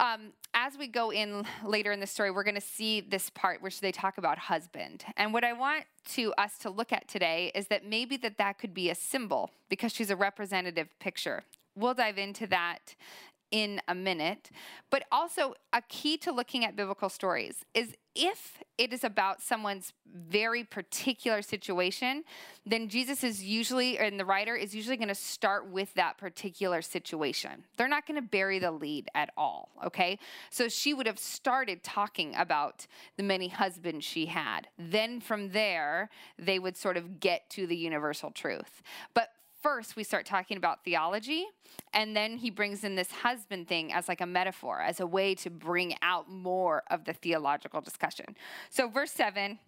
um, 0.01 0.33
as 0.53 0.77
we 0.77 0.87
go 0.87 1.11
in 1.11 1.47
later 1.65 1.93
in 1.93 2.01
the 2.01 2.07
story, 2.07 2.31
we're 2.31 2.45
going 2.45 2.57
to 2.57 2.61
see 2.61 3.01
this 3.01 3.31
part 3.31 3.63
which 3.63 3.81
they 3.81 3.93
talk 3.93 4.19
about 4.19 4.39
husband. 4.39 5.05
And 5.17 5.33
what 5.33 5.45
I 5.45 5.53
want 5.53 5.85
to 6.11 6.35
us 6.35 6.59
to 6.59 6.71
look 6.71 6.93
at 6.93 7.09
today 7.09 7.53
is 7.55 7.69
that 7.69 7.87
maybe 7.87 8.17
that 8.19 8.39
that 8.39 8.59
could 8.59 8.75
be 8.75 8.91
a 8.91 8.95
symbol 8.95 9.51
because 9.69 9.93
she's 9.93 10.11
a 10.11 10.17
representative 10.17 10.89
picture. 10.99 11.45
We'll 11.77 11.95
dive 11.95 12.19
into 12.19 12.47
that 12.49 12.95
in 13.55 13.81
a 13.87 13.95
minute. 13.95 14.51
But 14.91 15.05
also, 15.13 15.55
a 15.73 15.81
key 15.89 16.17
to 16.19 16.33
looking 16.33 16.65
at 16.65 16.75
biblical 16.75 17.09
stories 17.09 17.65
is 17.73 17.95
if 18.17 18.61
it 18.79 18.93
is 18.93 19.05
about 19.05 19.41
someone's 19.41 19.93
very 20.13 20.65
particular 20.65 21.41
situation, 21.41 22.25
then 22.67 22.89
Jesus 22.89 23.23
is 23.23 23.45
usually, 23.45 23.97
and 23.97 24.19
the 24.19 24.25
writer 24.25 24.57
is 24.57 24.75
usually 24.75 24.97
going 24.97 25.09
to 25.09 25.15
start 25.15 25.69
with 25.69 25.95
that 25.95 26.19
particular 26.19 26.83
situation. 26.83 27.65
They're 27.77 27.87
not 27.87 28.09
going 28.09 28.21
to 28.21 28.29
bury 28.29 28.59
the 28.59 28.73
lead 28.73 29.09
at 29.15 29.31
all, 29.37 29.71
okay? 29.85 30.19
So 30.51 30.69
she 30.69 30.93
would 30.93 31.07
have 31.07 31.19
started 31.19 31.85
talking 31.85 32.35
about 32.35 32.89
the 33.17 33.23
many 33.23 33.47
husbands 33.47 34.05
she 34.05 34.27
had. 34.27 34.67
Then 34.77 35.21
from 35.21 35.51
there, 35.51 36.11
they 36.39 36.59
would 36.59 36.77
sort 36.77 36.97
of 36.97 37.21
get 37.21 37.49
to 37.51 37.69
the 37.69 37.77
universal 37.77 38.33
truth. 38.33 38.83
But 39.15 39.31
first 39.65 39.97
we 39.97 40.05
start 40.05 40.27
talking 40.27 40.59
about 40.59 40.85
theology, 40.85 41.47
and 41.95 42.15
then 42.15 42.37
he 42.37 42.51
brings 42.51 42.85
in 42.85 42.95
this 42.95 43.11
husband 43.11 43.67
thing 43.67 43.95
as 43.95 44.09
like 44.09 44.21
a 44.21 44.27
metaphor, 44.27 44.83
as 44.83 45.01
a 45.01 45.07
way 45.07 45.35
to 45.35 45.49
bring 45.49 45.95
out 46.03 46.31
more 46.31 46.83
of 46.91 47.07
the 47.07 47.15
theological 47.15 47.81
discussion. 47.81 48.37
So, 48.69 48.89
verse 48.89 49.11
7 49.11 49.59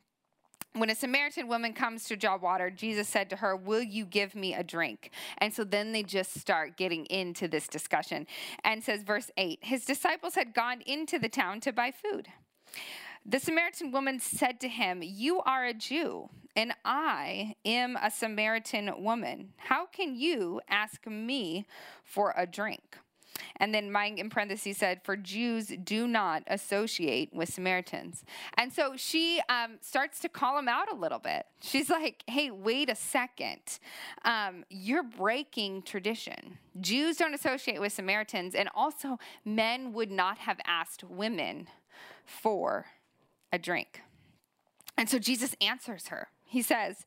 when 0.74 0.90
a 0.90 0.94
Samaritan 0.94 1.48
woman 1.48 1.72
comes 1.72 2.04
to 2.04 2.16
draw 2.16 2.36
water, 2.36 2.68
Jesus 2.68 3.08
said 3.08 3.30
to 3.30 3.36
her, 3.36 3.56
Will 3.56 3.82
you 3.82 4.04
give 4.04 4.34
me 4.34 4.52
a 4.52 4.62
drink? 4.62 5.10
And 5.38 5.54
so 5.54 5.64
then 5.64 5.92
they 5.92 6.02
just 6.02 6.38
start 6.38 6.76
getting 6.76 7.06
into 7.06 7.48
this 7.48 7.66
discussion. 7.66 8.26
And 8.62 8.84
says, 8.84 9.02
verse 9.02 9.30
8 9.38 9.60
His 9.62 9.86
disciples 9.86 10.34
had 10.34 10.52
gone 10.52 10.82
into 10.82 11.18
the 11.18 11.30
town 11.30 11.60
to 11.60 11.72
buy 11.72 11.92
food. 11.92 12.28
The 13.28 13.40
Samaritan 13.40 13.90
woman 13.90 14.21
said 14.21 14.61
to 14.61 14.68
him, 14.68 15.00
You 15.02 15.40
are 15.40 15.64
a 15.64 15.75
Jew, 15.75 16.28
and 16.54 16.73
I 16.85 17.56
am 17.64 17.99
a 18.00 18.09
Samaritan 18.09 19.02
woman. 19.02 19.52
How 19.56 19.87
can 19.87 20.14
you 20.14 20.61
ask 20.68 21.04
me 21.09 21.66
for 22.04 22.33
a 22.37 22.47
drink? 22.47 22.99
And 23.56 23.75
then 23.75 23.90
Mike 23.90 24.18
in 24.18 24.30
parentheses 24.30 24.76
said, 24.76 25.00
For 25.02 25.16
Jews 25.16 25.73
do 25.83 26.06
not 26.06 26.45
associate 26.47 27.35
with 27.35 27.52
Samaritans. 27.52 28.25
And 28.56 28.73
so 28.73 28.92
she 28.97 29.40
um, 29.49 29.78
starts 29.80 30.21
to 30.21 30.28
call 30.28 30.56
him 30.56 30.68
out 30.68 30.92
a 30.92 30.95
little 30.95 31.18
bit. 31.18 31.47
She's 31.61 31.90
like, 31.90 32.23
Hey, 32.28 32.52
wait 32.52 32.88
a 32.88 32.95
second. 32.95 33.80
Um, 34.25 34.64
you're 34.71 35.02
breaking 35.02 35.83
tradition. 35.83 36.59
Jews 36.80 37.16
don't 37.16 37.35
associate 37.35 37.80
with 37.80 37.92
Samaritans, 37.92 38.54
and 38.54 38.68
also 38.73 39.18
men 39.45 39.92
would 39.95 40.12
not 40.12 40.38
have 40.38 40.61
asked 40.64 41.02
women 41.02 41.66
for 42.25 42.87
a 43.52 43.58
drink. 43.58 44.02
And 44.96 45.08
so 45.08 45.18
Jesus 45.18 45.54
answers 45.60 46.08
her. 46.08 46.28
He 46.44 46.62
says, 46.62 47.04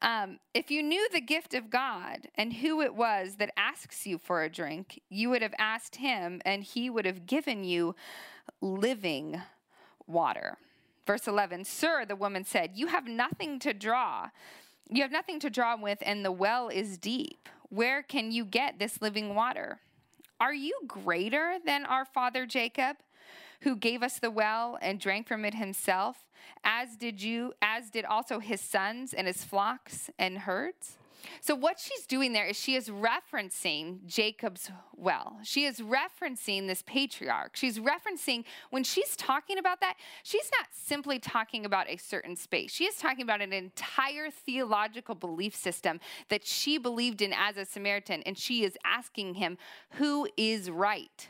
um, 0.00 0.38
If 0.54 0.70
you 0.70 0.82
knew 0.82 1.08
the 1.12 1.20
gift 1.20 1.54
of 1.54 1.70
God 1.70 2.28
and 2.36 2.54
who 2.54 2.80
it 2.80 2.94
was 2.94 3.36
that 3.36 3.50
asks 3.56 4.06
you 4.06 4.18
for 4.18 4.42
a 4.42 4.50
drink, 4.50 5.00
you 5.08 5.30
would 5.30 5.42
have 5.42 5.54
asked 5.58 5.96
him, 5.96 6.40
and 6.44 6.62
he 6.62 6.88
would 6.88 7.04
have 7.04 7.26
given 7.26 7.64
you 7.64 7.94
living 8.60 9.42
water. 10.06 10.58
Verse 11.06 11.26
11 11.28 11.64
Sir, 11.64 12.04
the 12.04 12.16
woman 12.16 12.44
said, 12.44 12.72
You 12.74 12.88
have 12.88 13.06
nothing 13.06 13.58
to 13.60 13.72
draw. 13.72 14.30
You 14.88 15.02
have 15.02 15.12
nothing 15.12 15.40
to 15.40 15.50
draw 15.50 15.76
with, 15.76 15.98
and 16.02 16.24
the 16.24 16.32
well 16.32 16.68
is 16.68 16.96
deep. 16.96 17.48
Where 17.68 18.02
can 18.02 18.30
you 18.30 18.44
get 18.44 18.78
this 18.78 19.02
living 19.02 19.34
water? 19.34 19.80
Are 20.38 20.54
you 20.54 20.78
greater 20.86 21.56
than 21.64 21.84
our 21.84 22.04
father 22.04 22.46
Jacob? 22.46 22.96
Who 23.62 23.76
gave 23.76 24.02
us 24.02 24.18
the 24.18 24.30
well 24.30 24.78
and 24.80 25.00
drank 25.00 25.26
from 25.26 25.44
it 25.44 25.54
himself, 25.54 26.26
as 26.64 26.96
did 26.96 27.22
you, 27.22 27.52
as 27.62 27.90
did 27.90 28.04
also 28.04 28.38
his 28.38 28.60
sons 28.60 29.12
and 29.12 29.26
his 29.26 29.44
flocks 29.44 30.10
and 30.18 30.38
herds? 30.38 30.98
So, 31.40 31.54
what 31.54 31.78
she's 31.78 32.06
doing 32.06 32.32
there 32.32 32.46
is 32.46 32.58
she 32.58 32.76
is 32.76 32.88
referencing 32.88 34.04
Jacob's 34.06 34.70
well. 34.94 35.38
She 35.42 35.64
is 35.64 35.80
referencing 35.80 36.66
this 36.66 36.82
patriarch. 36.82 37.56
She's 37.56 37.78
referencing, 37.78 38.44
when 38.70 38.84
she's 38.84 39.16
talking 39.16 39.58
about 39.58 39.80
that, 39.80 39.94
she's 40.22 40.50
not 40.58 40.68
simply 40.72 41.18
talking 41.18 41.64
about 41.64 41.88
a 41.88 41.96
certain 41.96 42.36
space. 42.36 42.72
She 42.72 42.84
is 42.84 42.96
talking 42.96 43.22
about 43.22 43.40
an 43.40 43.52
entire 43.52 44.30
theological 44.30 45.14
belief 45.14 45.54
system 45.54 46.00
that 46.28 46.46
she 46.46 46.78
believed 46.78 47.22
in 47.22 47.32
as 47.32 47.56
a 47.56 47.64
Samaritan. 47.64 48.22
And 48.24 48.36
she 48.38 48.64
is 48.64 48.76
asking 48.84 49.34
him, 49.34 49.58
Who 49.92 50.28
is 50.36 50.70
right? 50.70 51.28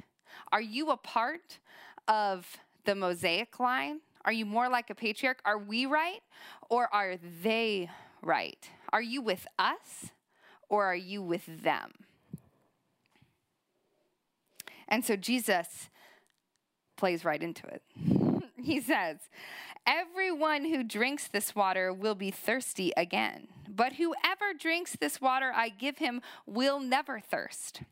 Are 0.53 0.61
you 0.61 0.91
a 0.91 0.97
part 0.97 1.59
of 2.09 2.59
the 2.85 2.95
Mosaic 2.95 3.59
line? 3.61 4.01
Are 4.25 4.33
you 4.33 4.45
more 4.45 4.69
like 4.69 4.91
a 4.91 4.95
patriarch? 4.95 5.41
Are 5.45 5.59
we 5.59 5.87
right 5.87 6.21
or 6.69 6.93
are 6.93 7.17
they 7.43 7.89
right? 8.23 8.69
Are 8.93 9.03
you 9.03 9.23
with 9.23 9.47
us 9.59 10.11
or 10.69 10.85
are 10.85 10.97
you 10.97 11.23
with 11.23 11.63
them? 11.63 11.93
And 14.89 15.05
so 15.05 15.17
Jesus 15.17 15.91
plays 16.97 17.25
right 17.25 17.43
into 17.43 17.67
it. 17.67 17.83
he 18.63 18.81
says, 18.81 19.19
Everyone 19.87 20.65
who 20.65 20.83
drinks 20.83 21.29
this 21.29 21.55
water 21.55 21.93
will 21.93 22.17
be 22.17 22.33
thirsty 22.33 22.93
again, 22.97 23.47
but 23.69 23.95
whoever 23.95 24.53
drinks 24.59 24.97
this 24.97 25.21
water 25.21 25.53
I 25.55 25.69
give 25.69 25.99
him 25.99 26.23
will 26.45 26.81
never 26.81 27.21
thirst. 27.21 27.83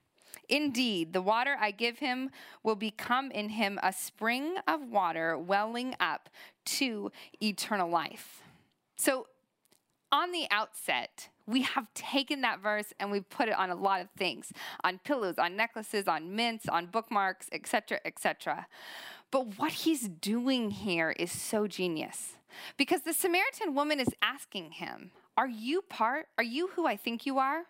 Indeed, 0.48 1.12
the 1.12 1.22
water 1.22 1.56
I 1.60 1.70
give 1.70 1.98
him 1.98 2.30
will 2.62 2.76
become 2.76 3.30
in 3.30 3.50
him 3.50 3.78
a 3.82 3.92
spring 3.92 4.56
of 4.66 4.88
water 4.88 5.38
welling 5.38 5.94
up 6.00 6.28
to 6.66 7.10
eternal 7.42 7.88
life. 7.88 8.42
So, 8.96 9.26
on 10.12 10.30
the 10.30 10.46
outset, 10.50 11.28
we 11.46 11.62
have 11.62 11.92
taken 11.92 12.40
that 12.42 12.60
verse 12.60 12.92
and 13.00 13.10
we've 13.10 13.28
put 13.28 13.48
it 13.48 13.58
on 13.58 13.70
a 13.70 13.74
lot 13.74 14.00
of 14.00 14.08
things 14.16 14.52
on 14.84 15.00
pillows, 15.04 15.38
on 15.38 15.56
necklaces, 15.56 16.06
on 16.06 16.34
mints, 16.34 16.68
on 16.68 16.86
bookmarks, 16.86 17.48
etc., 17.52 17.98
etc. 18.04 18.66
But 19.30 19.58
what 19.58 19.72
he's 19.72 20.08
doing 20.08 20.70
here 20.70 21.10
is 21.18 21.32
so 21.32 21.66
genius 21.66 22.34
because 22.76 23.02
the 23.02 23.12
Samaritan 23.12 23.74
woman 23.74 23.98
is 23.98 24.14
asking 24.22 24.72
him, 24.72 25.10
Are 25.36 25.48
you 25.48 25.82
part? 25.82 26.28
Are 26.38 26.44
you 26.44 26.68
who 26.68 26.86
I 26.86 26.96
think 26.96 27.26
you 27.26 27.38
are? 27.38 27.64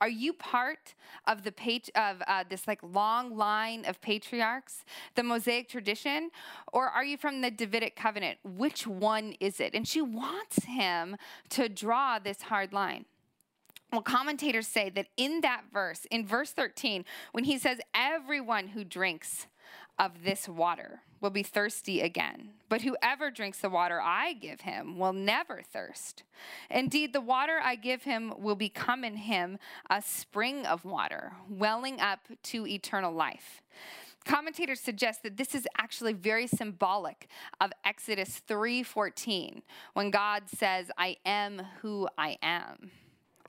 Are 0.00 0.08
you 0.08 0.32
part 0.32 0.94
of 1.26 1.42
the 1.42 1.52
page 1.52 1.90
of 1.94 2.22
uh, 2.26 2.44
this 2.48 2.66
like 2.66 2.80
long 2.82 3.36
line 3.36 3.84
of 3.84 4.00
patriarchs, 4.00 4.84
the 5.14 5.22
Mosaic 5.22 5.68
tradition, 5.68 6.30
or 6.72 6.88
are 6.88 7.04
you 7.04 7.18
from 7.18 7.42
the 7.42 7.50
Davidic 7.50 7.96
covenant? 7.96 8.38
Which 8.42 8.86
one 8.86 9.34
is 9.40 9.60
it? 9.60 9.74
And 9.74 9.86
she 9.86 10.00
wants 10.00 10.64
him 10.64 11.16
to 11.50 11.68
draw 11.68 12.18
this 12.18 12.42
hard 12.42 12.72
line. 12.72 13.04
Well, 13.92 14.02
commentators 14.02 14.68
say 14.68 14.88
that 14.90 15.08
in 15.16 15.40
that 15.40 15.64
verse, 15.72 16.06
in 16.10 16.24
verse 16.24 16.52
13, 16.52 17.04
when 17.32 17.44
he 17.44 17.58
says, 17.58 17.80
Everyone 17.92 18.68
who 18.68 18.84
drinks 18.84 19.48
of 20.00 20.24
this 20.24 20.48
water 20.48 21.02
will 21.20 21.30
be 21.30 21.42
thirsty 21.42 22.00
again. 22.00 22.48
But 22.70 22.80
whoever 22.80 23.30
drinks 23.30 23.58
the 23.58 23.68
water 23.68 24.00
I 24.00 24.32
give 24.32 24.62
him 24.62 24.98
will 24.98 25.12
never 25.12 25.60
thirst. 25.62 26.22
Indeed, 26.70 27.12
the 27.12 27.20
water 27.20 27.60
I 27.62 27.74
give 27.74 28.04
him 28.04 28.32
will 28.38 28.54
become 28.56 29.04
in 29.04 29.16
him 29.16 29.58
a 29.90 30.00
spring 30.00 30.64
of 30.64 30.86
water, 30.86 31.32
welling 31.50 32.00
up 32.00 32.20
to 32.44 32.66
eternal 32.66 33.12
life. 33.12 33.60
Commentators 34.24 34.80
suggest 34.80 35.22
that 35.22 35.36
this 35.36 35.54
is 35.54 35.68
actually 35.76 36.14
very 36.14 36.46
symbolic 36.46 37.28
of 37.60 37.70
Exodus 37.84 38.40
3:14 38.40 39.62
when 39.92 40.10
God 40.10 40.48
says, 40.48 40.90
"I 40.96 41.18
am 41.26 41.58
who 41.82 42.08
I 42.16 42.38
am." 42.42 42.90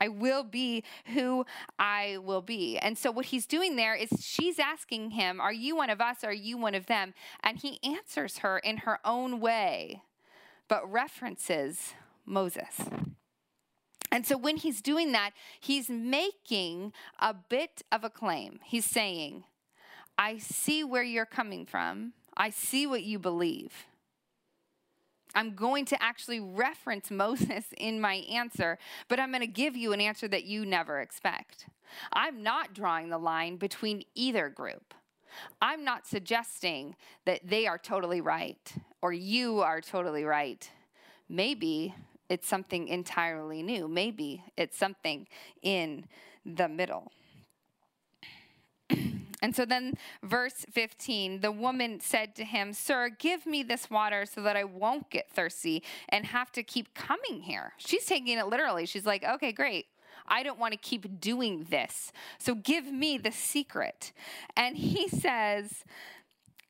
I 0.01 0.07
will 0.07 0.43
be 0.43 0.83
who 1.13 1.45
I 1.77 2.17
will 2.17 2.41
be. 2.41 2.79
And 2.79 2.97
so 2.97 3.11
what 3.11 3.27
he's 3.27 3.45
doing 3.45 3.75
there 3.75 3.93
is 3.93 4.09
she's 4.19 4.57
asking 4.57 5.11
him, 5.11 5.39
Are 5.39 5.53
you 5.53 5.75
one 5.75 5.91
of 5.91 6.01
us? 6.01 6.23
Are 6.23 6.33
you 6.33 6.57
one 6.57 6.73
of 6.73 6.87
them? 6.87 7.13
And 7.43 7.59
he 7.59 7.79
answers 7.83 8.39
her 8.39 8.57
in 8.57 8.77
her 8.77 8.97
own 9.05 9.39
way, 9.39 10.01
but 10.67 10.91
references 10.91 11.93
Moses. 12.25 12.79
And 14.11 14.25
so 14.25 14.37
when 14.37 14.57
he's 14.57 14.81
doing 14.81 15.11
that, 15.11 15.31
he's 15.59 15.87
making 15.87 16.93
a 17.19 17.35
bit 17.35 17.83
of 17.91 18.03
a 18.03 18.09
claim. 18.09 18.59
He's 18.65 18.85
saying, 18.85 19.43
I 20.17 20.39
see 20.39 20.83
where 20.83 21.03
you're 21.03 21.25
coming 21.27 21.65
from. 21.65 22.13
I 22.35 22.49
see 22.49 22.87
what 22.87 23.03
you 23.03 23.19
believe. 23.19 23.85
I'm 25.35 25.55
going 25.55 25.85
to 25.85 26.01
actually 26.01 26.39
reference 26.39 27.11
Moses 27.11 27.65
in 27.77 28.01
my 28.01 28.15
answer, 28.31 28.77
but 29.07 29.19
I'm 29.19 29.31
going 29.31 29.41
to 29.41 29.47
give 29.47 29.75
you 29.75 29.93
an 29.93 30.01
answer 30.01 30.27
that 30.27 30.45
you 30.45 30.65
never 30.65 30.99
expect. 30.99 31.67
I'm 32.13 32.41
not 32.41 32.73
drawing 32.73 33.09
the 33.09 33.17
line 33.17 33.57
between 33.57 34.03
either 34.15 34.49
group. 34.49 34.93
I'm 35.61 35.83
not 35.83 36.07
suggesting 36.07 36.95
that 37.25 37.47
they 37.47 37.67
are 37.67 37.77
totally 37.77 38.21
right 38.21 38.73
or 39.01 39.13
you 39.13 39.61
are 39.61 39.81
totally 39.81 40.23
right. 40.23 40.69
Maybe 41.29 41.95
it's 42.29 42.47
something 42.47 42.87
entirely 42.87 43.63
new. 43.63 43.87
Maybe 43.87 44.43
it's 44.57 44.77
something 44.77 45.27
in 45.61 46.05
the 46.45 46.67
middle. 46.67 47.11
And 49.41 49.55
so 49.55 49.65
then, 49.65 49.95
verse 50.23 50.65
15 50.71 51.41
the 51.41 51.51
woman 51.51 51.99
said 51.99 52.35
to 52.35 52.45
him, 52.45 52.73
Sir, 52.73 53.09
give 53.09 53.45
me 53.45 53.63
this 53.63 53.89
water 53.89 54.25
so 54.25 54.41
that 54.41 54.55
I 54.55 54.63
won't 54.63 55.09
get 55.09 55.29
thirsty 55.29 55.83
and 56.09 56.25
have 56.27 56.51
to 56.53 56.63
keep 56.63 56.93
coming 56.93 57.41
here. 57.41 57.73
She's 57.77 58.05
taking 58.05 58.37
it 58.37 58.47
literally. 58.47 58.85
She's 58.85 59.05
like, 59.05 59.23
Okay, 59.23 59.51
great. 59.51 59.87
I 60.27 60.43
don't 60.43 60.59
want 60.59 60.73
to 60.73 60.77
keep 60.77 61.19
doing 61.19 61.65
this. 61.69 62.11
So 62.37 62.55
give 62.55 62.85
me 62.85 63.17
the 63.17 63.31
secret. 63.31 64.13
And 64.55 64.77
he 64.77 65.07
says, 65.07 65.83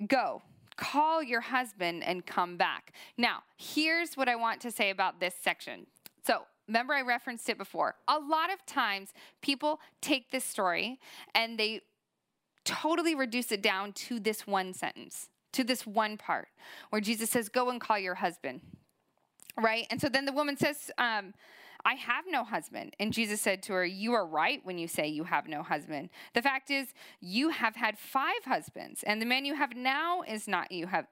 Go, 0.07 0.41
call 0.77 1.21
your 1.21 1.41
husband 1.41 2.03
and 2.03 2.25
come 2.25 2.57
back. 2.57 2.93
Now, 3.17 3.43
here's 3.57 4.15
what 4.15 4.27
I 4.27 4.35
want 4.35 4.61
to 4.61 4.71
say 4.71 4.89
about 4.89 5.19
this 5.19 5.35
section. 5.39 5.85
So, 6.25 6.43
remember 6.67 6.93
I 6.93 7.01
referenced 7.01 7.49
it 7.49 7.57
before. 7.57 7.95
A 8.07 8.17
lot 8.17 8.51
of 8.51 8.65
times 8.65 9.09
people 9.41 9.79
take 10.01 10.31
this 10.31 10.43
story 10.43 10.99
and 11.35 11.59
they 11.59 11.81
totally 12.65 13.15
reduce 13.15 13.51
it 13.51 13.61
down 13.61 13.93
to 13.93 14.19
this 14.19 14.45
one 14.47 14.73
sentence, 14.73 15.29
to 15.53 15.63
this 15.63 15.85
one 15.85 16.17
part 16.17 16.49
where 16.89 17.01
Jesus 17.01 17.29
says, 17.29 17.49
Go 17.49 17.69
and 17.69 17.79
call 17.79 17.99
your 17.99 18.15
husband. 18.15 18.61
Right? 19.59 19.85
And 19.89 19.99
so 19.99 20.09
then 20.09 20.25
the 20.25 20.31
woman 20.31 20.55
says, 20.57 20.91
um, 20.97 21.33
I 21.83 21.95
have 21.95 22.25
no 22.27 22.43
husband. 22.43 22.95
And 22.99 23.11
Jesus 23.11 23.41
said 23.41 23.63
to 23.63 23.73
her, 23.73 23.85
You 23.85 24.13
are 24.13 24.25
right 24.25 24.61
when 24.63 24.77
you 24.77 24.87
say 24.87 25.07
you 25.07 25.23
have 25.23 25.47
no 25.47 25.63
husband. 25.63 26.09
The 26.33 26.41
fact 26.41 26.69
is, 26.69 26.93
you 27.19 27.49
have 27.49 27.75
had 27.75 27.97
five 27.97 28.43
husbands, 28.45 29.03
and 29.03 29.21
the 29.21 29.25
man 29.25 29.45
you 29.45 29.55
have 29.55 29.75
now 29.75 30.21
is 30.21 30.47
not 30.47 30.71
you 30.71 30.87
have 30.87 31.05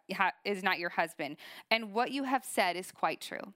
is 0.46 0.64
not 0.64 0.80
your 0.80 0.90
husband. 0.90 1.38
And 1.72 1.94
what 1.94 2.12
you 2.12 2.24
have 2.24 2.46
said 2.46 2.76
is 2.76 2.92
quite 2.92 3.22
true. 3.22 3.54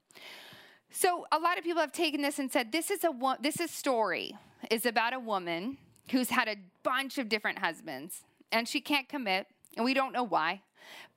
So 0.89 1.25
a 1.31 1.39
lot 1.39 1.57
of 1.57 1.63
people 1.63 1.81
have 1.81 1.91
taken 1.91 2.21
this 2.21 2.39
and 2.39 2.51
said, 2.51 2.71
This 2.71 2.91
is 2.91 3.03
a 3.03 3.11
this 3.41 3.59
is 3.59 3.71
story 3.71 4.37
is 4.71 4.85
about 4.85 5.13
a 5.13 5.19
woman 5.19 5.77
who's 6.11 6.29
had 6.29 6.47
a 6.47 6.57
bunch 6.83 7.17
of 7.17 7.29
different 7.29 7.59
husbands, 7.59 8.23
and 8.51 8.67
she 8.67 8.81
can't 8.81 9.09
commit, 9.09 9.47
and 9.75 9.85
we 9.85 9.93
don't 9.93 10.13
know 10.13 10.23
why. 10.23 10.61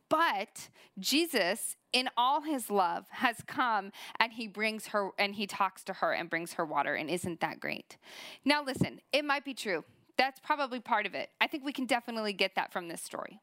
But 0.09 0.69
Jesus, 0.99 1.77
in 1.93 2.09
all 2.17 2.43
his 2.43 2.71
love, 2.71 3.07
has 3.11 3.37
come 3.47 3.91
and 4.21 4.33
he 4.33 4.47
brings 4.47 4.89
her 4.89 5.11
and 5.19 5.35
he 5.35 5.47
talks 5.47 5.83
to 5.85 5.95
her 5.95 6.13
and 6.13 6.31
brings 6.31 6.55
her 6.55 6.65
water. 6.65 6.95
And 6.95 7.11
isn't 7.11 7.41
that 7.41 7.61
great? 7.61 7.97
Now, 8.45 8.63
listen, 8.63 9.01
it 9.13 9.25
might 9.25 9.45
be 9.45 9.55
true. 9.55 9.85
That's 10.17 10.41
probably 10.41 10.81
part 10.81 11.07
of 11.07 11.15
it. 11.15 11.31
I 11.41 11.47
think 11.47 11.65
we 11.65 11.73
can 11.73 11.87
definitely 11.87 12.33
get 12.33 12.55
that 12.55 12.73
from 12.73 12.89
this 12.89 13.03
story. 13.03 13.41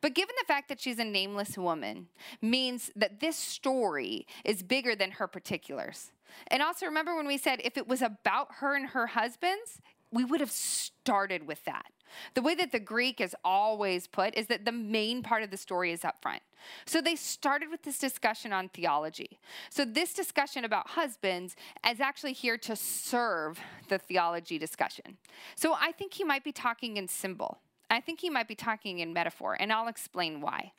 But 0.00 0.14
given 0.14 0.34
the 0.40 0.46
fact 0.46 0.68
that 0.68 0.80
she's 0.80 0.98
a 0.98 1.04
nameless 1.04 1.56
woman, 1.56 2.08
means 2.42 2.90
that 2.96 3.20
this 3.20 3.36
story 3.36 4.26
is 4.44 4.62
bigger 4.62 4.96
than 4.96 5.12
her 5.12 5.28
particulars. 5.28 6.10
And 6.48 6.62
also 6.62 6.86
remember 6.86 7.16
when 7.16 7.26
we 7.26 7.38
said 7.38 7.60
if 7.62 7.76
it 7.76 7.88
was 7.88 8.02
about 8.02 8.48
her 8.56 8.74
and 8.74 8.88
her 8.88 9.08
husbands, 9.08 9.80
we 10.12 10.24
would 10.24 10.40
have 10.40 10.50
started 10.50 11.46
with 11.46 11.64
that. 11.64 11.86
The 12.34 12.42
way 12.42 12.54
that 12.54 12.72
the 12.72 12.80
Greek 12.80 13.20
is 13.20 13.36
always 13.44 14.06
put 14.06 14.34
is 14.34 14.46
that 14.46 14.64
the 14.64 14.72
main 14.72 15.22
part 15.22 15.42
of 15.42 15.50
the 15.50 15.56
story 15.56 15.92
is 15.92 16.04
up 16.04 16.20
front. 16.22 16.42
So 16.86 17.00
they 17.00 17.16
started 17.16 17.70
with 17.70 17.82
this 17.82 17.98
discussion 17.98 18.52
on 18.52 18.68
theology. 18.68 19.38
So 19.70 19.84
this 19.84 20.12
discussion 20.14 20.64
about 20.64 20.88
husbands 20.88 21.54
is 21.88 22.00
actually 22.00 22.32
here 22.32 22.58
to 22.58 22.76
serve 22.76 23.60
the 23.88 23.98
theology 23.98 24.58
discussion. 24.58 25.18
So 25.54 25.74
I 25.74 25.92
think 25.92 26.14
he 26.14 26.24
might 26.24 26.44
be 26.44 26.52
talking 26.52 26.96
in 26.96 27.08
symbol. 27.08 27.58
I 27.90 28.00
think 28.00 28.20
he 28.20 28.30
might 28.30 28.48
be 28.48 28.54
talking 28.54 28.98
in 28.98 29.12
metaphor, 29.12 29.56
and 29.58 29.72
I'll 29.72 29.88
explain 29.88 30.40
why. 30.40 30.72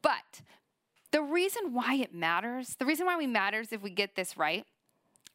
But 0.00 0.42
the 1.10 1.22
reason 1.22 1.74
why 1.74 1.96
it 1.96 2.14
matters, 2.14 2.76
the 2.76 2.86
reason 2.86 3.06
why 3.06 3.16
we 3.16 3.26
matters 3.26 3.72
if 3.72 3.82
we 3.82 3.90
get 3.90 4.14
this 4.14 4.36
right, 4.36 4.64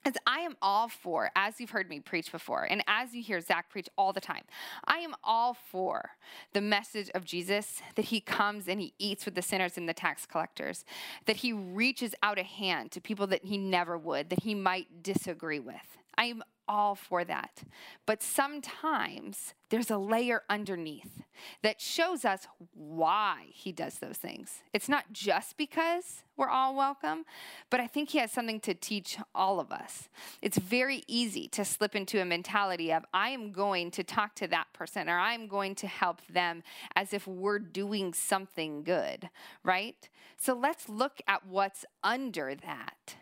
as 0.05 0.15
I 0.27 0.39
am 0.39 0.55
all 0.61 0.89
for, 0.89 1.31
as 1.35 1.59
you've 1.59 1.69
heard 1.69 1.89
me 1.89 1.99
preach 1.99 2.31
before, 2.31 2.63
and 2.63 2.83
as 2.87 3.13
you 3.13 3.23
hear 3.23 3.39
Zach 3.39 3.69
preach 3.69 3.87
all 3.97 4.11
the 4.11 4.21
time, 4.21 4.43
I 4.85 4.97
am 4.97 5.15
all 5.23 5.53
for 5.53 6.11
the 6.51 6.61
message 6.61 7.09
of 7.15 7.23
Jesus 7.25 7.81
that 7.95 8.05
he 8.05 8.19
comes 8.19 8.67
and 8.67 8.81
he 8.81 8.93
eats 8.99 9.25
with 9.25 9.35
the 9.35 9.41
sinners 9.41 9.77
and 9.77 9.87
the 9.87 9.93
tax 9.93 10.25
collectors, 10.25 10.83
that 11.25 11.37
he 11.37 11.53
reaches 11.53 12.13
out 12.21 12.37
a 12.37 12.43
hand 12.43 12.91
to 12.91 13.01
people 13.01 13.27
that 13.27 13.45
he 13.45 13.57
never 13.57 13.97
would, 13.97 14.29
that 14.29 14.43
he 14.43 14.53
might 14.53 15.03
disagree 15.03 15.59
with. 15.59 15.97
I 16.17 16.25
am 16.25 16.43
all 16.67 16.95
for 16.95 17.23
that. 17.23 17.63
But 18.05 18.21
sometimes 18.21 19.53
there's 19.69 19.89
a 19.89 19.97
layer 19.97 20.43
underneath 20.49 21.23
that 21.63 21.81
shows 21.81 22.25
us 22.25 22.47
why 22.73 23.45
he 23.49 23.71
does 23.71 23.99
those 23.99 24.17
things. 24.17 24.61
It's 24.71 24.87
not 24.87 25.11
just 25.11 25.57
because 25.57 26.23
we're 26.37 26.49
all 26.49 26.75
welcome, 26.75 27.25
but 27.69 27.79
I 27.79 27.87
think 27.87 28.09
he 28.09 28.19
has 28.19 28.31
something 28.31 28.59
to 28.61 28.73
teach 28.73 29.17
all 29.33 29.59
of 29.59 29.71
us. 29.71 30.09
It's 30.41 30.57
very 30.57 31.03
easy 31.07 31.47
to 31.49 31.65
slip 31.65 31.95
into 31.95 32.21
a 32.21 32.25
mentality 32.25 32.91
of, 32.93 33.03
I 33.13 33.29
am 33.29 33.51
going 33.51 33.91
to 33.91 34.03
talk 34.03 34.35
to 34.35 34.47
that 34.49 34.71
person 34.73 35.09
or 35.09 35.17
I'm 35.17 35.47
going 35.47 35.75
to 35.75 35.87
help 35.87 36.25
them 36.27 36.63
as 36.95 37.13
if 37.13 37.27
we're 37.27 37.59
doing 37.59 38.13
something 38.13 38.83
good, 38.83 39.29
right? 39.63 40.09
So 40.37 40.53
let's 40.53 40.89
look 40.89 41.19
at 41.27 41.47
what's 41.47 41.85
under 42.03 42.53
that 42.55 43.15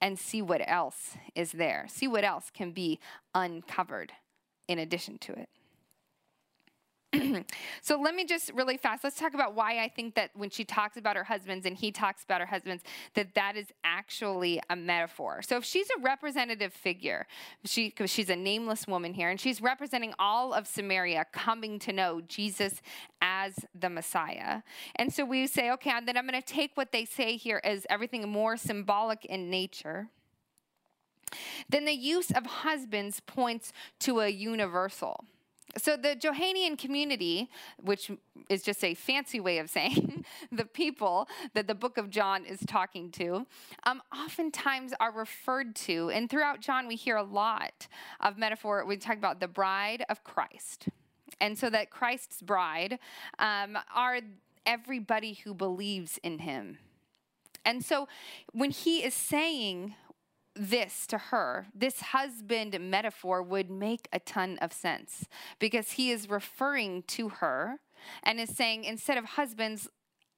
and 0.00 0.18
see 0.18 0.42
what 0.42 0.62
else 0.66 1.16
is 1.34 1.52
there. 1.52 1.86
See 1.88 2.08
what 2.08 2.24
else 2.24 2.50
can 2.50 2.72
be 2.72 2.98
uncovered 3.34 4.12
in 4.68 4.78
addition 4.78 5.18
to 5.18 5.32
it. 5.32 5.48
so 7.82 8.00
let 8.00 8.14
me 8.14 8.24
just 8.24 8.52
really 8.54 8.76
fast 8.76 9.02
let's 9.02 9.18
talk 9.18 9.34
about 9.34 9.54
why 9.54 9.82
i 9.82 9.88
think 9.88 10.14
that 10.14 10.30
when 10.34 10.48
she 10.48 10.64
talks 10.64 10.96
about 10.96 11.16
her 11.16 11.24
husbands 11.24 11.66
and 11.66 11.76
he 11.76 11.90
talks 11.90 12.22
about 12.22 12.40
her 12.40 12.46
husbands 12.46 12.84
that 13.14 13.34
that 13.34 13.56
is 13.56 13.66
actually 13.82 14.60
a 14.70 14.76
metaphor. 14.76 15.42
So 15.42 15.56
if 15.56 15.64
she's 15.64 15.88
a 15.90 16.00
representative 16.00 16.72
figure 16.72 17.26
she 17.64 17.90
cause 17.90 18.10
she's 18.10 18.30
a 18.30 18.36
nameless 18.36 18.86
woman 18.86 19.12
here 19.14 19.28
and 19.28 19.40
she's 19.40 19.60
representing 19.60 20.14
all 20.18 20.52
of 20.52 20.68
samaria 20.68 21.26
coming 21.32 21.78
to 21.80 21.92
know 21.92 22.20
jesus 22.20 22.80
as 23.20 23.54
the 23.74 23.90
messiah. 23.90 24.62
And 24.96 25.12
so 25.12 25.24
we 25.24 25.48
say 25.48 25.70
okay 25.72 25.90
and 25.90 26.06
then 26.06 26.16
i'm 26.16 26.28
going 26.28 26.40
to 26.40 26.46
take 26.46 26.76
what 26.76 26.92
they 26.92 27.04
say 27.04 27.36
here 27.36 27.60
as 27.64 27.86
everything 27.90 28.28
more 28.28 28.56
symbolic 28.56 29.24
in 29.24 29.50
nature. 29.50 30.08
Then 31.68 31.84
the 31.84 31.92
use 31.92 32.30
of 32.30 32.46
husbands 32.46 33.20
points 33.20 33.72
to 34.00 34.20
a 34.20 34.28
universal 34.28 35.24
so 35.76 35.96
the 35.96 36.14
Johannian 36.14 36.76
community, 36.76 37.48
which 37.80 38.10
is 38.48 38.62
just 38.62 38.82
a 38.84 38.94
fancy 38.94 39.40
way 39.40 39.58
of 39.58 39.70
saying 39.70 40.24
the 40.52 40.64
people 40.64 41.28
that 41.54 41.66
the 41.66 41.74
book 41.74 41.98
of 41.98 42.10
John 42.10 42.44
is 42.44 42.60
talking 42.66 43.10
to, 43.12 43.46
um, 43.84 44.02
oftentimes 44.14 44.92
are 45.00 45.12
referred 45.12 45.74
to, 45.76 46.10
and 46.10 46.28
throughout 46.28 46.60
John 46.60 46.86
we 46.86 46.96
hear 46.96 47.16
a 47.16 47.22
lot 47.22 47.86
of 48.20 48.38
metaphor. 48.38 48.84
We 48.84 48.96
talk 48.96 49.16
about 49.16 49.40
the 49.40 49.48
bride 49.48 50.04
of 50.08 50.24
Christ, 50.24 50.88
and 51.40 51.58
so 51.58 51.70
that 51.70 51.90
Christ's 51.90 52.42
bride 52.42 52.98
um, 53.38 53.78
are 53.94 54.20
everybody 54.66 55.34
who 55.44 55.54
believes 55.54 56.18
in 56.22 56.40
Him. 56.40 56.78
And 57.64 57.84
so 57.84 58.08
when 58.52 58.70
he 58.70 59.04
is 59.04 59.14
saying 59.14 59.94
this 60.60 61.06
to 61.06 61.16
her, 61.16 61.66
this 61.74 62.00
husband 62.00 62.78
metaphor 62.78 63.42
would 63.42 63.70
make 63.70 64.08
a 64.12 64.20
ton 64.20 64.58
of 64.60 64.74
sense 64.74 65.26
because 65.58 65.92
he 65.92 66.10
is 66.10 66.28
referring 66.28 67.02
to 67.04 67.30
her 67.30 67.80
and 68.22 68.38
is 68.38 68.50
saying, 68.50 68.84
instead 68.84 69.16
of 69.16 69.24
husbands, 69.24 69.88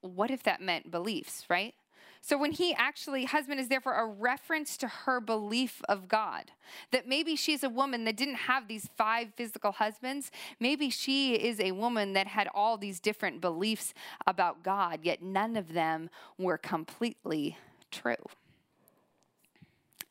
what 0.00 0.30
if 0.30 0.44
that 0.44 0.60
meant 0.60 0.92
beliefs, 0.92 1.44
right? 1.50 1.74
So 2.20 2.38
when 2.38 2.52
he 2.52 2.72
actually, 2.72 3.24
husband 3.24 3.58
is 3.58 3.66
therefore 3.66 3.94
a 3.94 4.06
reference 4.06 4.76
to 4.76 4.86
her 4.86 5.20
belief 5.20 5.82
of 5.88 6.06
God. 6.06 6.52
That 6.92 7.08
maybe 7.08 7.34
she's 7.34 7.64
a 7.64 7.68
woman 7.68 8.04
that 8.04 8.16
didn't 8.16 8.36
have 8.36 8.68
these 8.68 8.88
five 8.96 9.34
physical 9.36 9.72
husbands. 9.72 10.30
Maybe 10.60 10.88
she 10.88 11.34
is 11.34 11.58
a 11.58 11.72
woman 11.72 12.12
that 12.12 12.28
had 12.28 12.48
all 12.54 12.78
these 12.78 13.00
different 13.00 13.40
beliefs 13.40 13.92
about 14.24 14.62
God, 14.62 15.00
yet 15.02 15.20
none 15.20 15.56
of 15.56 15.72
them 15.72 16.10
were 16.38 16.58
completely 16.58 17.56
true. 17.90 18.14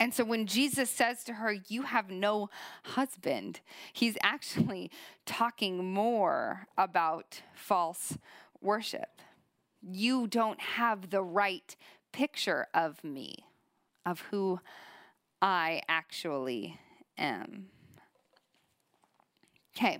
And 0.01 0.11
so 0.11 0.23
when 0.23 0.47
Jesus 0.47 0.89
says 0.89 1.23
to 1.25 1.33
her, 1.33 1.51
You 1.67 1.83
have 1.83 2.09
no 2.09 2.49
husband, 2.83 3.59
he's 3.93 4.17
actually 4.23 4.89
talking 5.27 5.93
more 5.93 6.65
about 6.75 7.43
false 7.53 8.17
worship. 8.61 9.21
You 9.79 10.25
don't 10.25 10.59
have 10.59 11.11
the 11.11 11.21
right 11.21 11.75
picture 12.11 12.65
of 12.73 13.03
me, 13.03 13.45
of 14.03 14.21
who 14.31 14.59
I 15.39 15.83
actually 15.87 16.79
am. 17.15 17.67
Okay. 19.77 19.99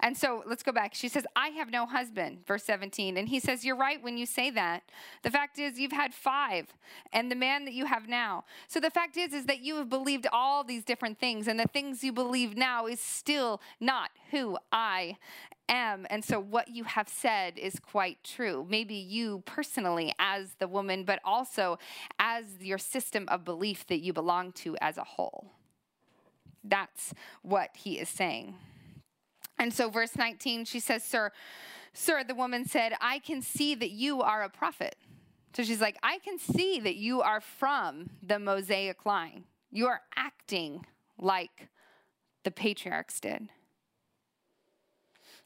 And 0.00 0.16
so 0.16 0.42
let's 0.46 0.62
go 0.62 0.72
back. 0.72 0.94
She 0.94 1.08
says, 1.08 1.26
I 1.34 1.48
have 1.48 1.70
no 1.70 1.86
husband, 1.86 2.46
verse 2.46 2.64
17. 2.64 3.16
And 3.16 3.28
he 3.28 3.40
says, 3.40 3.64
You're 3.64 3.76
right 3.76 4.02
when 4.02 4.18
you 4.18 4.26
say 4.26 4.50
that. 4.50 4.82
The 5.22 5.30
fact 5.30 5.58
is, 5.58 5.78
you've 5.78 5.92
had 5.92 6.14
five, 6.14 6.74
and 7.12 7.30
the 7.30 7.36
man 7.36 7.64
that 7.64 7.74
you 7.74 7.86
have 7.86 8.08
now. 8.08 8.44
So 8.68 8.80
the 8.80 8.90
fact 8.90 9.16
is, 9.16 9.32
is 9.32 9.46
that 9.46 9.60
you 9.60 9.76
have 9.76 9.88
believed 9.88 10.26
all 10.32 10.64
these 10.64 10.84
different 10.84 11.18
things, 11.18 11.48
and 11.48 11.58
the 11.58 11.68
things 11.68 12.04
you 12.04 12.12
believe 12.12 12.56
now 12.56 12.86
is 12.86 13.00
still 13.00 13.60
not 13.80 14.10
who 14.30 14.58
I 14.72 15.16
am. 15.68 16.06
And 16.10 16.24
so 16.24 16.38
what 16.38 16.68
you 16.68 16.84
have 16.84 17.08
said 17.08 17.58
is 17.58 17.78
quite 17.80 18.22
true. 18.22 18.66
Maybe 18.68 18.94
you 18.94 19.42
personally, 19.46 20.14
as 20.18 20.54
the 20.58 20.68
woman, 20.68 21.04
but 21.04 21.20
also 21.24 21.78
as 22.18 22.44
your 22.60 22.78
system 22.78 23.26
of 23.28 23.44
belief 23.44 23.86
that 23.88 23.98
you 23.98 24.12
belong 24.12 24.52
to 24.52 24.76
as 24.80 24.98
a 24.98 25.04
whole. 25.04 25.50
That's 26.62 27.14
what 27.42 27.70
he 27.74 27.98
is 27.98 28.08
saying. 28.08 28.54
And 29.58 29.72
so, 29.72 29.88
verse 29.88 30.16
19, 30.16 30.64
she 30.64 30.80
says, 30.80 31.02
Sir, 31.02 31.32
sir, 31.92 32.24
the 32.24 32.34
woman 32.34 32.66
said, 32.66 32.92
I 33.00 33.18
can 33.18 33.40
see 33.42 33.74
that 33.74 33.90
you 33.90 34.22
are 34.22 34.42
a 34.42 34.50
prophet. 34.50 34.96
So 35.54 35.62
she's 35.62 35.80
like, 35.80 35.96
I 36.02 36.18
can 36.18 36.38
see 36.38 36.80
that 36.80 36.96
you 36.96 37.22
are 37.22 37.40
from 37.40 38.10
the 38.22 38.38
Mosaic 38.38 39.06
line. 39.06 39.44
You 39.70 39.86
are 39.86 40.02
acting 40.14 40.84
like 41.18 41.68
the 42.44 42.50
patriarchs 42.50 43.20
did. 43.20 43.48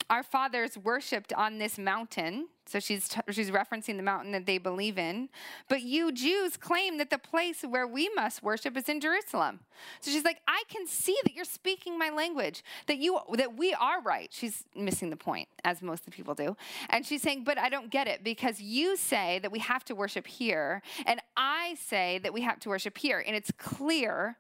Our 0.09 0.25
fathers 0.25 0.77
worshiped 0.77 1.33
on 1.33 1.59
this 1.59 1.79
mountain. 1.79 2.49
So 2.71 2.79
she's, 2.79 3.09
t- 3.09 3.21
she's 3.31 3.51
referencing 3.51 3.97
the 3.97 4.03
mountain 4.05 4.31
that 4.31 4.47
they 4.47 4.59
believe 4.59 4.97
in. 4.97 5.29
But 5.69 5.83
you 5.83 6.13
Jews 6.13 6.57
claim 6.57 6.99
that 6.99 7.11
the 7.11 7.19
place 7.19 7.63
where 7.63 7.85
we 7.85 8.09
must 8.15 8.45
worship 8.45 8.77
is 8.77 8.89
in 8.89 9.01
Jerusalem. 9.01 9.59
So 10.01 10.13
she's 10.13 10.25
like, 10.25 10.41
I 10.47 10.63
can 10.69 10.87
see 10.87 11.17
that 11.25 11.35
you're 11.35 11.45
speaking 11.45 11.99
my 11.99 12.11
language, 12.11 12.63
that 12.87 12.99
you 12.99 13.19
that 13.35 13.57
we 13.57 13.75
are 13.75 14.01
right. 14.01 14.29
She's 14.31 14.63
missing 14.77 15.11
the 15.11 15.17
point, 15.17 15.49
as 15.65 15.83
most 15.83 16.01
of 16.01 16.07
the 16.07 16.11
people 16.13 16.35
do. 16.35 16.57
And 16.91 17.05
she's 17.05 17.23
saying, 17.23 17.43
but 17.43 17.59
I 17.59 17.71
don't 17.71 17.91
get 17.91 18.07
it 18.07 18.23
because 18.23 18.61
you 18.61 18.97
say 18.97 19.41
that 19.41 19.51
we 19.51 19.59
have 19.59 19.85
to 19.87 19.97
worship 19.97 20.29
here, 20.29 20.81
and 21.07 21.21
I 21.37 21.75
say 21.85 22.21
that 22.23 22.33
we 22.33 22.43
have 22.43 22.61
to 22.61 22.69
worship 22.69 22.97
here. 22.99 23.25
And 23.27 23.35
it's 23.35 23.51
clear 23.59 24.37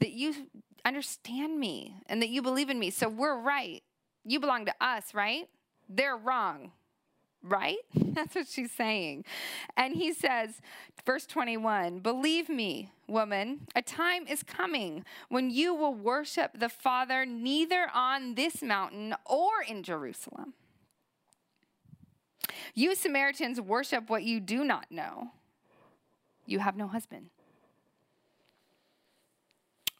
that 0.00 0.12
you 0.12 0.34
understand 0.84 1.58
me 1.58 2.02
and 2.06 2.20
that 2.20 2.28
you 2.28 2.42
believe 2.42 2.68
in 2.68 2.78
me. 2.78 2.90
So 2.90 3.08
we're 3.08 3.40
right. 3.40 3.82
You 4.26 4.38
belong 4.38 4.66
to 4.66 4.74
us, 4.82 5.14
right? 5.14 5.48
They're 5.88 6.16
wrong 6.16 6.72
right? 7.42 7.78
That's 7.94 8.34
what 8.34 8.48
she's 8.48 8.72
saying. 8.72 9.24
And 9.76 9.94
he 9.94 10.12
says, 10.12 10.60
verse 11.04 11.26
21 11.26 12.00
Believe 12.00 12.48
me, 12.48 12.92
woman, 13.06 13.66
a 13.74 13.82
time 13.82 14.26
is 14.26 14.42
coming 14.42 15.04
when 15.28 15.50
you 15.50 15.74
will 15.74 15.94
worship 15.94 16.52
the 16.58 16.68
Father 16.68 17.24
neither 17.24 17.88
on 17.94 18.34
this 18.34 18.62
mountain 18.62 19.14
or 19.26 19.62
in 19.66 19.82
Jerusalem. 19.82 20.54
You 22.74 22.94
Samaritans 22.94 23.60
worship 23.60 24.10
what 24.10 24.22
you 24.22 24.40
do 24.40 24.64
not 24.64 24.90
know. 24.90 25.30
You 26.46 26.58
have 26.58 26.76
no 26.76 26.88
husband. 26.88 27.30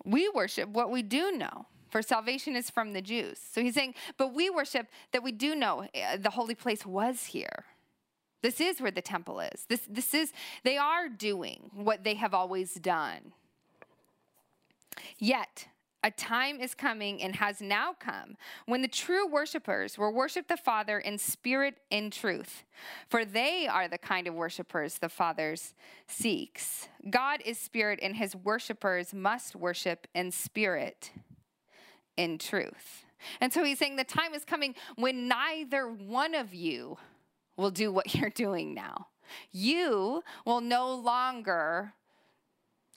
We 0.05 0.29
worship 0.29 0.69
what 0.71 0.91
we 0.91 1.03
do 1.03 1.31
know 1.33 1.67
for 1.91 2.03
salvation 2.03 2.57
is 2.57 2.71
from 2.71 2.93
the 2.93 3.03
Jews. 3.03 3.39
So 3.53 3.61
he's 3.61 3.75
saying, 3.75 3.95
but 4.17 4.35
we 4.35 4.49
worship 4.49 4.87
that 5.13 5.23
we 5.23 5.33
do 5.33 5.55
know 5.55 5.87
eh, 5.95 6.17
the 6.17 6.31
holy 6.31 6.55
place 6.55 6.87
was 6.87 7.27
here. 7.27 7.65
This 8.43 8.61
is 8.61 8.81
where 8.81 8.91
the 8.91 9.03
temple 9.03 9.41
is. 9.41 9.67
This, 9.69 9.83
this 9.89 10.15
is, 10.15 10.33
they 10.65 10.79
are 10.79 11.09
doing 11.09 11.71
what 11.75 12.05
they 12.05 12.15
have 12.15 12.33
always 12.33 12.75
done. 12.75 13.33
Yet, 15.19 15.67
a 16.03 16.11
time 16.11 16.61
is 16.61 16.75
coming 16.75 17.23
and 17.23 17.37
has 17.37 17.61
now 17.61 17.93
come 17.93 18.37
when 18.65 18.81
the 18.81 18.89
true 18.89 19.27
worshipers 19.27 19.99
will 19.99 20.15
worship 20.15 20.49
the 20.49 20.57
Father 20.57 20.99
in 20.99 21.19
spirit 21.19 21.77
and 21.91 22.11
truth, 22.11 22.65
for 23.07 23.27
they 23.27 23.67
are 23.67 23.87
the 23.87 23.99
kind 23.99 24.27
of 24.27 24.35
worshipers 24.35 24.97
the 24.99 25.11
Father 25.11 25.55
seeks. 26.07 26.89
God 27.11 27.43
is 27.45 27.59
spirit, 27.59 27.99
and 28.03 28.17
his 28.17 28.35
worshipers 28.35 29.13
must 29.13 29.55
worship 29.55 30.07
in 30.15 30.31
spirit 30.31 31.11
in 32.21 32.39
truth. 32.39 33.05
And 33.41 33.53
so 33.53 33.65
he's 33.65 33.79
saying 33.79 33.97
the 33.97 34.05
time 34.05 34.35
is 34.35 34.45
coming 34.45 34.75
when 34.97 35.29
neither 35.29 35.87
one 35.87 36.35
of 36.35 36.55
you 36.55 36.99
will 37.57 37.71
do 37.71 37.91
what 37.93 38.15
you're 38.15 38.31
doing 38.31 38.75
now. 38.75 39.09
You 39.53 40.23
will 40.45 40.61
no 40.61 40.95
longer 40.95 41.95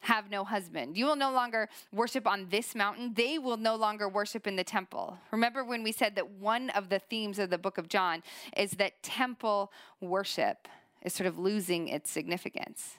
have 0.01 0.29
no 0.29 0.43
husband. 0.43 0.97
You 0.97 1.05
will 1.05 1.15
no 1.15 1.31
longer 1.31 1.69
worship 1.93 2.27
on 2.27 2.47
this 2.49 2.75
mountain. 2.75 3.13
They 3.15 3.39
will 3.39 3.55
no 3.55 3.75
longer 3.75 4.09
worship 4.09 4.45
in 4.47 4.57
the 4.57 4.63
temple. 4.63 5.17
Remember 5.31 5.63
when 5.63 5.81
we 5.81 5.93
said 5.93 6.15
that 6.15 6.29
one 6.29 6.69
of 6.71 6.89
the 6.89 6.99
themes 6.99 7.39
of 7.39 7.49
the 7.49 7.57
book 7.57 7.77
of 7.77 7.87
John 7.87 8.21
is 8.57 8.71
that 8.71 9.01
temple 9.01 9.71
worship 10.01 10.67
is 11.03 11.13
sort 11.13 11.27
of 11.27 11.39
losing 11.39 11.87
its 11.87 12.09
significance? 12.09 12.97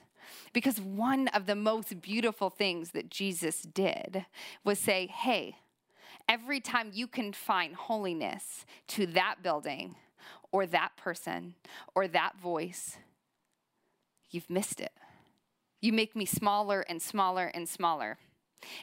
Because 0.51 0.81
one 0.81 1.27
of 1.27 1.45
the 1.45 1.55
most 1.55 2.01
beautiful 2.01 2.49
things 2.49 2.91
that 2.91 3.11
Jesus 3.11 3.61
did 3.61 4.25
was 4.63 4.79
say, 4.79 5.05
hey, 5.05 5.57
Every 6.27 6.59
time 6.59 6.91
you 6.93 7.07
can 7.07 7.33
find 7.33 7.75
holiness 7.75 8.65
to 8.89 9.05
that 9.07 9.37
building 9.43 9.95
or 10.51 10.65
that 10.65 10.97
person 10.97 11.55
or 11.93 12.07
that 12.07 12.39
voice, 12.39 12.97
you've 14.31 14.49
missed 14.49 14.79
it. 14.79 14.91
You 15.81 15.93
make 15.93 16.15
me 16.15 16.25
smaller 16.25 16.81
and 16.81 17.01
smaller 17.01 17.51
and 17.53 17.69
smaller. 17.69 18.17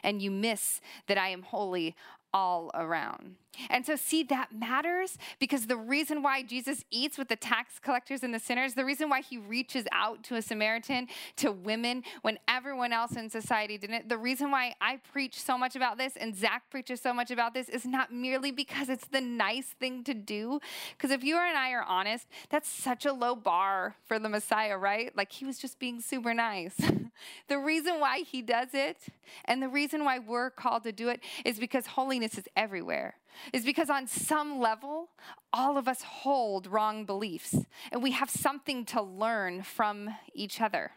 And 0.03 0.21
you 0.21 0.31
miss 0.31 0.79
that 1.07 1.17
I 1.17 1.29
am 1.29 1.43
holy 1.43 1.95
all 2.33 2.71
around. 2.73 3.35
And 3.69 3.85
so, 3.85 3.95
see, 3.95 4.23
that 4.23 4.51
matters 4.51 5.17
because 5.39 5.67
the 5.67 5.77
reason 5.77 6.23
why 6.23 6.41
Jesus 6.43 6.83
eats 6.89 7.17
with 7.17 7.27
the 7.27 7.35
tax 7.35 7.79
collectors 7.79 8.23
and 8.23 8.33
the 8.33 8.39
sinners, 8.39 8.73
the 8.73 8.85
reason 8.85 9.09
why 9.09 9.21
he 9.21 9.37
reaches 9.37 9.85
out 9.91 10.23
to 10.25 10.35
a 10.35 10.41
Samaritan, 10.41 11.07
to 11.37 11.51
women, 11.51 12.03
when 12.21 12.39
everyone 12.47 12.91
else 12.93 13.15
in 13.15 13.29
society 13.29 13.77
didn't, 13.77 14.09
the 14.09 14.17
reason 14.17 14.51
why 14.51 14.73
I 14.81 14.99
preach 15.11 15.39
so 15.39 15.57
much 15.57 15.75
about 15.75 15.97
this 15.97 16.15
and 16.15 16.35
Zach 16.35 16.63
preaches 16.69 17.01
so 17.01 17.13
much 17.13 17.31
about 17.31 17.53
this 17.53 17.69
is 17.69 17.85
not 17.85 18.11
merely 18.11 18.51
because 18.51 18.89
it's 18.89 19.07
the 19.07 19.21
nice 19.21 19.67
thing 19.79 20.03
to 20.05 20.13
do. 20.13 20.59
Because 20.97 21.11
if 21.11 21.23
you 21.23 21.37
and 21.37 21.57
I 21.57 21.71
are 21.71 21.83
honest, 21.83 22.27
that's 22.49 22.69
such 22.69 23.05
a 23.05 23.13
low 23.13 23.35
bar 23.35 23.95
for 24.05 24.19
the 24.19 24.29
Messiah, 24.29 24.77
right? 24.77 25.15
Like 25.15 25.31
he 25.31 25.45
was 25.45 25.59
just 25.59 25.79
being 25.79 26.01
super 26.01 26.33
nice. 26.33 26.75
the 27.47 27.59
reason 27.59 27.99
why 27.99 28.19
he 28.19 28.41
does 28.41 28.69
it 28.73 28.97
and 29.45 29.61
the 29.61 29.69
reason 29.69 30.03
why 30.03 30.19
we're 30.19 30.49
called 30.49 30.83
to 30.83 30.91
do 30.91 31.09
it 31.09 31.21
is 31.45 31.59
because 31.59 31.87
holiness 31.87 32.37
is 32.37 32.47
everywhere 32.55 33.15
is 33.51 33.65
because 33.65 33.89
on 33.89 34.07
some 34.07 34.59
level, 34.59 35.09
all 35.51 35.77
of 35.77 35.87
us 35.87 36.01
hold 36.03 36.67
wrong 36.67 37.05
beliefs 37.05 37.55
and 37.91 38.01
we 38.01 38.11
have 38.11 38.29
something 38.29 38.85
to 38.85 39.01
learn 39.01 39.63
from 39.63 40.09
each 40.33 40.61
other. 40.61 40.91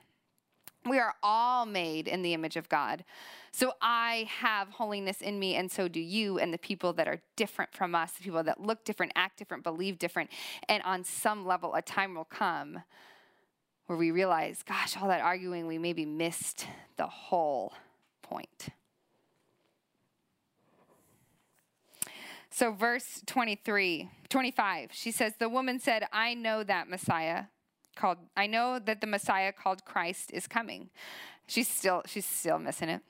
We 0.89 0.99
are 0.99 1.15
all 1.23 1.67
made 1.67 2.07
in 2.07 2.23
the 2.23 2.33
image 2.33 2.57
of 2.57 2.69
God. 2.69 3.05
So 3.51 3.73
I 3.81 4.29
have 4.29 4.69
holiness 4.69 5.21
in 5.21 5.39
me, 5.39 5.55
and 5.55 5.73
so 5.73 5.89
do 5.89 5.99
you, 5.99 6.39
and 6.39 6.53
the 6.53 6.59
people 6.59 6.93
that 6.93 7.09
are 7.09 7.21
different 7.37 7.73
from 7.73 7.95
us, 7.95 8.13
the 8.13 8.23
people 8.23 8.43
that 8.43 8.61
look 8.61 8.85
different, 8.85 9.13
act 9.17 9.39
different, 9.39 9.65
believe 9.65 9.99
different. 9.99 10.31
And 10.69 10.83
on 10.85 11.03
some 11.05 11.47
level, 11.47 11.75
a 11.75 11.83
time 11.83 12.15
will 12.15 12.27
come 12.27 12.83
where 13.87 13.97
we 13.97 14.11
realize, 14.11 14.63
gosh, 14.63 14.97
all 14.97 15.09
that 15.09 15.23
arguing, 15.23 15.67
we 15.67 15.79
maybe 15.79 16.05
missed 16.05 16.67
the 16.97 17.07
whole 17.07 17.73
point. 18.23 18.69
So, 22.57 22.73
verse 22.73 23.21
23, 23.27 24.09
25, 24.31 24.89
she 24.91 25.11
says, 25.11 25.35
The 25.39 25.47
woman 25.47 25.79
said, 25.79 26.07
I 26.11 26.33
know 26.33 26.65
that 26.65 26.89
Messiah 26.89 27.45
called, 27.97 28.17
I 28.35 28.47
know 28.47 28.79
that 28.79 29.03
the 29.03 29.07
Messiah 29.07 29.53
called 29.53 29.85
Christ 29.85 30.31
is 30.33 30.47
coming. 30.47 30.89
She's 31.47 31.69
still, 31.69 32.01
she's 32.07 32.25
still 32.25 32.59
missing 32.59 32.89
it. 32.89 33.03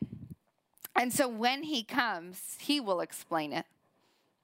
And 0.96 1.12
so 1.12 1.28
when 1.28 1.62
he 1.62 1.85
comes, 1.85 2.56
he 2.59 2.80
will 2.80 2.98
explain 2.98 3.52
it. 3.52 3.66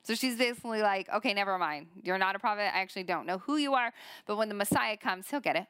So 0.05 0.15
she's 0.15 0.37
basically 0.37 0.83
like, 0.83 1.09
okay, 1.13 1.35
never 1.35 1.59
mind. 1.59 1.89
You're 2.05 2.17
not 2.17 2.37
a 2.37 2.39
prophet. 2.39 2.73
I 2.73 2.81
actually 2.81 3.03
don't 3.03 3.27
know 3.27 3.39
who 3.39 3.57
you 3.57 3.75
are. 3.75 3.93
But 4.25 4.37
when 4.37 4.49
the 4.49 4.55
Messiah 4.55 4.97
comes, 4.97 5.29
he'll 5.29 5.41
get 5.41 5.57
it. 5.57 5.67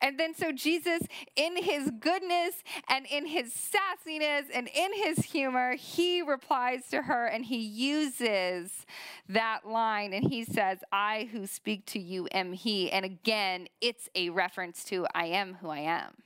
And 0.00 0.18
then 0.18 0.34
so 0.34 0.52
Jesus, 0.52 1.02
in 1.36 1.56
his 1.56 1.90
goodness 2.00 2.62
and 2.88 3.06
in 3.06 3.26
his 3.26 3.52
sassiness 3.52 4.44
and 4.52 4.68
in 4.68 4.92
his 4.94 5.18
humor, 5.26 5.74
he 5.76 6.22
replies 6.22 6.88
to 6.90 7.02
her 7.02 7.26
and 7.26 7.44
he 7.44 7.58
uses 7.58 8.86
that 9.28 9.66
line 9.66 10.12
and 10.12 10.24
he 10.30 10.44
says, 10.44 10.78
I 10.92 11.28
who 11.32 11.46
speak 11.46 11.86
to 11.86 11.98
you 11.98 12.28
am 12.32 12.52
he. 12.52 12.90
And 12.90 13.04
again, 13.04 13.68
it's 13.80 14.08
a 14.14 14.30
reference 14.30 14.84
to 14.84 15.06
I 15.14 15.26
am 15.26 15.54
who 15.54 15.68
I 15.68 15.80
am. 15.80 16.22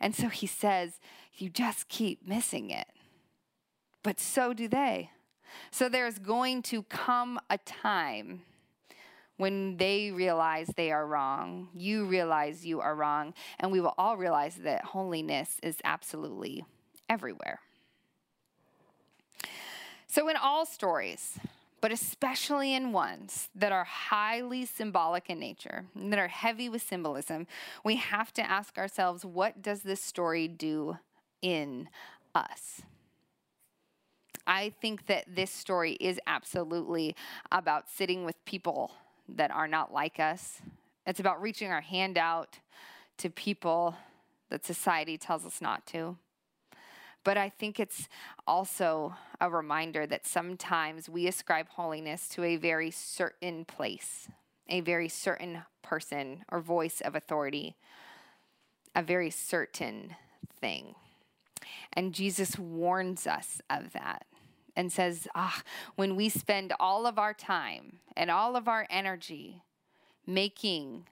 And 0.00 0.14
so 0.14 0.28
he 0.28 0.46
says, 0.46 0.98
You 1.36 1.50
just 1.50 1.88
keep 1.88 2.26
missing 2.26 2.70
it. 2.70 2.88
But 4.02 4.18
so 4.18 4.52
do 4.52 4.66
they. 4.66 5.10
So 5.70 5.88
there's 5.88 6.18
going 6.18 6.62
to 6.62 6.82
come 6.84 7.38
a 7.50 7.58
time 7.58 8.42
when 9.40 9.78
they 9.78 10.10
realize 10.10 10.70
they 10.76 10.92
are 10.92 11.06
wrong, 11.06 11.68
you 11.74 12.04
realize 12.04 12.66
you 12.66 12.78
are 12.82 12.94
wrong, 12.94 13.32
and 13.58 13.72
we 13.72 13.80
will 13.80 13.94
all 13.96 14.18
realize 14.18 14.56
that 14.56 14.84
holiness 14.84 15.56
is 15.62 15.78
absolutely 15.82 16.62
everywhere. 17.08 17.58
So, 20.06 20.28
in 20.28 20.36
all 20.36 20.66
stories, 20.66 21.38
but 21.80 21.90
especially 21.90 22.74
in 22.74 22.92
ones 22.92 23.48
that 23.54 23.72
are 23.72 23.84
highly 23.84 24.66
symbolic 24.66 25.30
in 25.30 25.40
nature, 25.40 25.86
that 25.96 26.18
are 26.18 26.28
heavy 26.28 26.68
with 26.68 26.82
symbolism, 26.82 27.46
we 27.82 27.96
have 27.96 28.34
to 28.34 28.42
ask 28.42 28.76
ourselves 28.76 29.24
what 29.24 29.62
does 29.62 29.80
this 29.80 30.02
story 30.02 30.48
do 30.48 30.98
in 31.40 31.88
us? 32.34 32.82
I 34.46 34.74
think 34.82 35.06
that 35.06 35.24
this 35.34 35.50
story 35.50 35.92
is 35.92 36.20
absolutely 36.26 37.16
about 37.50 37.88
sitting 37.88 38.26
with 38.26 38.44
people 38.44 38.90
that 39.36 39.50
are 39.50 39.68
not 39.68 39.92
like 39.92 40.18
us. 40.20 40.60
It's 41.06 41.20
about 41.20 41.40
reaching 41.40 41.70
our 41.70 41.80
hand 41.80 42.18
out 42.18 42.58
to 43.18 43.30
people 43.30 43.96
that 44.50 44.64
society 44.64 45.16
tells 45.18 45.44
us 45.44 45.60
not 45.60 45.86
to. 45.86 46.16
But 47.22 47.36
I 47.36 47.48
think 47.50 47.78
it's 47.78 48.08
also 48.46 49.14
a 49.40 49.50
reminder 49.50 50.06
that 50.06 50.26
sometimes 50.26 51.08
we 51.08 51.26
ascribe 51.26 51.68
holiness 51.68 52.28
to 52.30 52.44
a 52.44 52.56
very 52.56 52.90
certain 52.90 53.64
place, 53.64 54.28
a 54.68 54.80
very 54.80 55.08
certain 55.08 55.62
person 55.82 56.44
or 56.50 56.60
voice 56.60 57.00
of 57.02 57.14
authority, 57.14 57.76
a 58.94 59.02
very 59.02 59.30
certain 59.30 60.16
thing. 60.60 60.94
And 61.92 62.14
Jesus 62.14 62.58
warns 62.58 63.26
us 63.26 63.60
of 63.68 63.92
that. 63.92 64.24
And 64.76 64.92
says, 64.92 65.28
ah, 65.34 65.62
when 65.96 66.16
we 66.16 66.28
spend 66.28 66.72
all 66.80 67.06
of 67.06 67.18
our 67.18 67.34
time 67.34 68.00
and 68.16 68.30
all 68.30 68.56
of 68.56 68.68
our 68.68 68.86
energy 68.90 69.62
making 70.26 71.06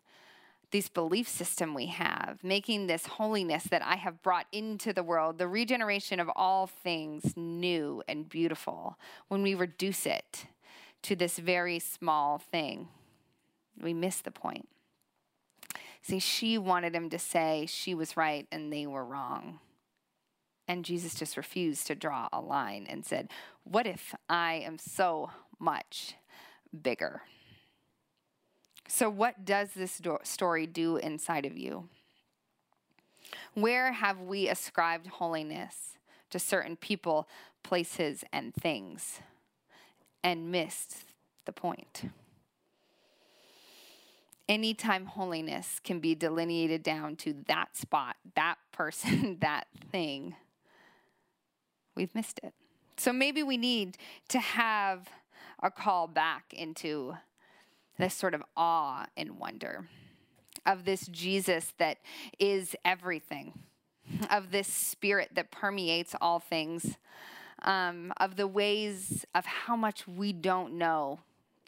this 0.71 0.89
belief 0.89 1.27
system 1.27 1.73
we 1.73 1.87
have, 1.87 2.39
making 2.43 2.87
this 2.87 3.07
holiness 3.07 3.65
that 3.65 3.83
I 3.83 3.97
have 3.97 4.23
brought 4.23 4.47
into 4.53 4.93
the 4.93 5.03
world, 5.03 5.39
the 5.39 5.49
regeneration 5.49 6.21
of 6.21 6.31
all 6.37 6.67
things 6.67 7.35
new 7.37 8.03
and 8.07 8.29
beautiful, 8.29 8.99
when 9.29 9.43
we 9.43 9.55
reduce 9.55 10.05
it 10.05 10.47
to 11.03 11.17
this 11.17 11.39
very 11.39 11.79
small 11.79 12.39
thing, 12.39 12.89
we 13.81 13.95
miss 13.95 14.21
the 14.21 14.31
point. 14.31 14.69
See, 16.03 16.19
she 16.19 16.59
wanted 16.59 16.95
him 16.95 17.11
to 17.11 17.19
say 17.19 17.67
she 17.67 17.95
was 17.95 18.17
right 18.17 18.47
and 18.53 18.73
they 18.73 18.87
were 18.87 19.05
wrong. 19.05 19.61
And 20.69 20.85
Jesus 20.85 21.15
just 21.15 21.39
refused 21.39 21.87
to 21.87 21.95
draw 21.95 22.29
a 22.31 22.41
line 22.41 22.87
and 22.89 23.05
said, 23.05 23.31
What 23.65 23.87
if 23.87 24.15
I 24.29 24.63
am 24.65 24.79
so 24.79 25.31
much 25.59 26.15
bigger? 26.83 27.23
So, 28.87 29.09
what 29.09 29.47
does 29.47 29.73
this 29.73 30.01
story 30.25 30.67
do 30.67 30.99
inside 30.99 31.47
of 31.47 31.57
you? 31.57 31.89
Where 33.55 33.93
have 33.93 34.21
we 34.21 34.49
ascribed 34.49 35.07
holiness 35.07 35.97
to 36.31 36.39
certain 36.39 36.77
people, 36.77 37.29
places, 37.63 38.25
and 38.33 38.55
things 38.55 39.21
and 40.23 40.51
missed 40.51 41.05
the 41.47 41.53
point? 41.53 42.11
Anytime 44.49 45.07
holiness 45.07 45.81
can 45.83 46.01
be 46.01 46.15
delineated 46.15 46.83
down 46.83 47.17
to 47.17 47.35
that 47.49 47.77
spot, 47.77 48.17
that 48.35 48.57
person, 48.73 49.39
that 49.41 49.67
thing, 49.91 50.35
we've 51.99 52.15
missed 52.15 52.39
it. 52.45 52.55
So 52.97 53.13
maybe 53.13 53.43
we 53.43 53.57
need 53.57 53.99
to 54.29 54.39
have 54.39 55.09
a 55.61 55.71
call 55.71 56.07
back 56.07 56.55
into 56.55 57.17
this 57.99 58.15
sort 58.15 58.35
of 58.35 58.43
awe 58.57 59.07
and 59.17 59.39
wonder 59.39 59.89
of 60.65 60.85
this 60.85 61.09
Jesus 61.09 61.73
that 61.79 61.99
is 62.39 62.77
everything, 62.85 63.53
of 64.31 64.53
this 64.53 64.69
spirit 64.69 65.31
that 65.35 65.51
permeates 65.51 66.15
all 66.21 66.39
things, 66.39 66.97
um, 67.63 68.13
of 68.19 68.37
the 68.37 68.47
ways 68.47 69.25
of 69.35 69.45
how 69.45 69.75
much 69.75 70.07
we 70.07 70.33
don't 70.33 70.75
know, 70.75 71.19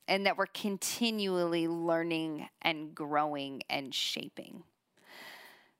and 0.06 0.26
that 0.26 0.36
we're 0.36 0.46
continually 0.46 1.66
learning 1.66 2.48
and 2.62 2.94
growing 2.94 3.62
and 3.68 3.92
shaping. 3.92 4.62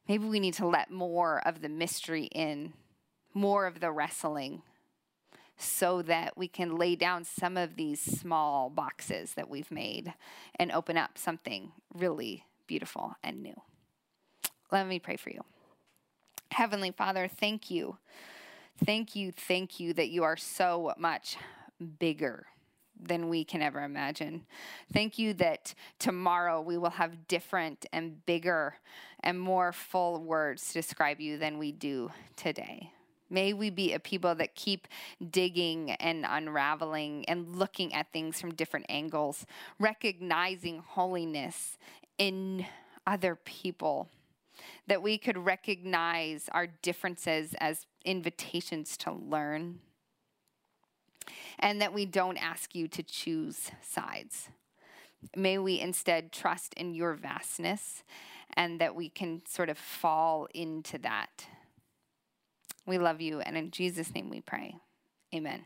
Maybe 0.08 0.24
we 0.24 0.40
need 0.40 0.54
to 0.54 0.66
let 0.66 0.90
more 0.90 1.40
of 1.46 1.62
the 1.62 1.68
mystery 1.68 2.24
in, 2.24 2.72
more 3.34 3.66
of 3.66 3.80
the 3.80 3.90
wrestling, 3.90 4.62
so 5.56 6.00
that 6.00 6.38
we 6.38 6.48
can 6.48 6.76
lay 6.76 6.96
down 6.96 7.22
some 7.22 7.58
of 7.58 7.76
these 7.76 8.00
small 8.00 8.70
boxes 8.70 9.34
that 9.34 9.50
we've 9.50 9.70
made 9.70 10.14
and 10.58 10.72
open 10.72 10.96
up 10.96 11.18
something 11.18 11.72
really 11.92 12.44
beautiful 12.66 13.14
and 13.22 13.42
new. 13.42 13.60
Let 14.72 14.86
me 14.86 14.98
pray 14.98 15.16
for 15.16 15.28
you. 15.28 15.42
Heavenly 16.50 16.92
Father, 16.92 17.28
thank 17.28 17.70
you. 17.70 17.98
Thank 18.84 19.14
you, 19.14 19.32
thank 19.32 19.78
you 19.78 19.92
that 19.92 20.08
you 20.08 20.22
are 20.22 20.38
so 20.38 20.94
much 20.96 21.36
bigger 21.98 22.46
than 22.98 23.28
we 23.28 23.44
can 23.44 23.60
ever 23.60 23.82
imagine. 23.82 24.46
Thank 24.92 25.18
you 25.18 25.34
that 25.34 25.74
tomorrow 25.98 26.60
we 26.60 26.78
will 26.78 26.90
have 26.90 27.28
different 27.28 27.84
and 27.92 28.24
bigger 28.24 28.76
and 29.22 29.38
more 29.38 29.72
full 29.72 30.22
words 30.22 30.68
to 30.68 30.72
describe 30.74 31.20
you 31.20 31.36
than 31.36 31.58
we 31.58 31.72
do 31.72 32.10
today. 32.36 32.92
May 33.30 33.52
we 33.52 33.70
be 33.70 33.94
a 33.94 34.00
people 34.00 34.34
that 34.34 34.56
keep 34.56 34.88
digging 35.30 35.92
and 35.92 36.26
unraveling 36.28 37.24
and 37.28 37.56
looking 37.56 37.94
at 37.94 38.12
things 38.12 38.40
from 38.40 38.54
different 38.54 38.86
angles, 38.88 39.46
recognizing 39.78 40.80
holiness 40.80 41.78
in 42.18 42.66
other 43.06 43.36
people. 43.36 44.08
That 44.88 45.02
we 45.02 45.16
could 45.16 45.38
recognize 45.38 46.48
our 46.52 46.66
differences 46.66 47.54
as 47.60 47.86
invitations 48.04 48.96
to 48.98 49.12
learn. 49.12 49.78
And 51.60 51.80
that 51.80 51.92
we 51.92 52.04
don't 52.04 52.36
ask 52.36 52.74
you 52.74 52.88
to 52.88 53.02
choose 53.02 53.70
sides. 53.80 54.48
May 55.36 55.58
we 55.58 55.78
instead 55.78 56.32
trust 56.32 56.74
in 56.74 56.94
your 56.94 57.14
vastness 57.14 58.02
and 58.54 58.80
that 58.80 58.94
we 58.94 59.08
can 59.08 59.42
sort 59.46 59.68
of 59.68 59.78
fall 59.78 60.48
into 60.54 60.98
that 60.98 61.46
we 62.86 62.98
love 62.98 63.20
you, 63.20 63.40
and 63.40 63.56
in 63.56 63.70
Jesus' 63.70 64.14
name 64.14 64.30
we 64.30 64.40
pray. 64.40 64.74
Amen. 65.34 65.62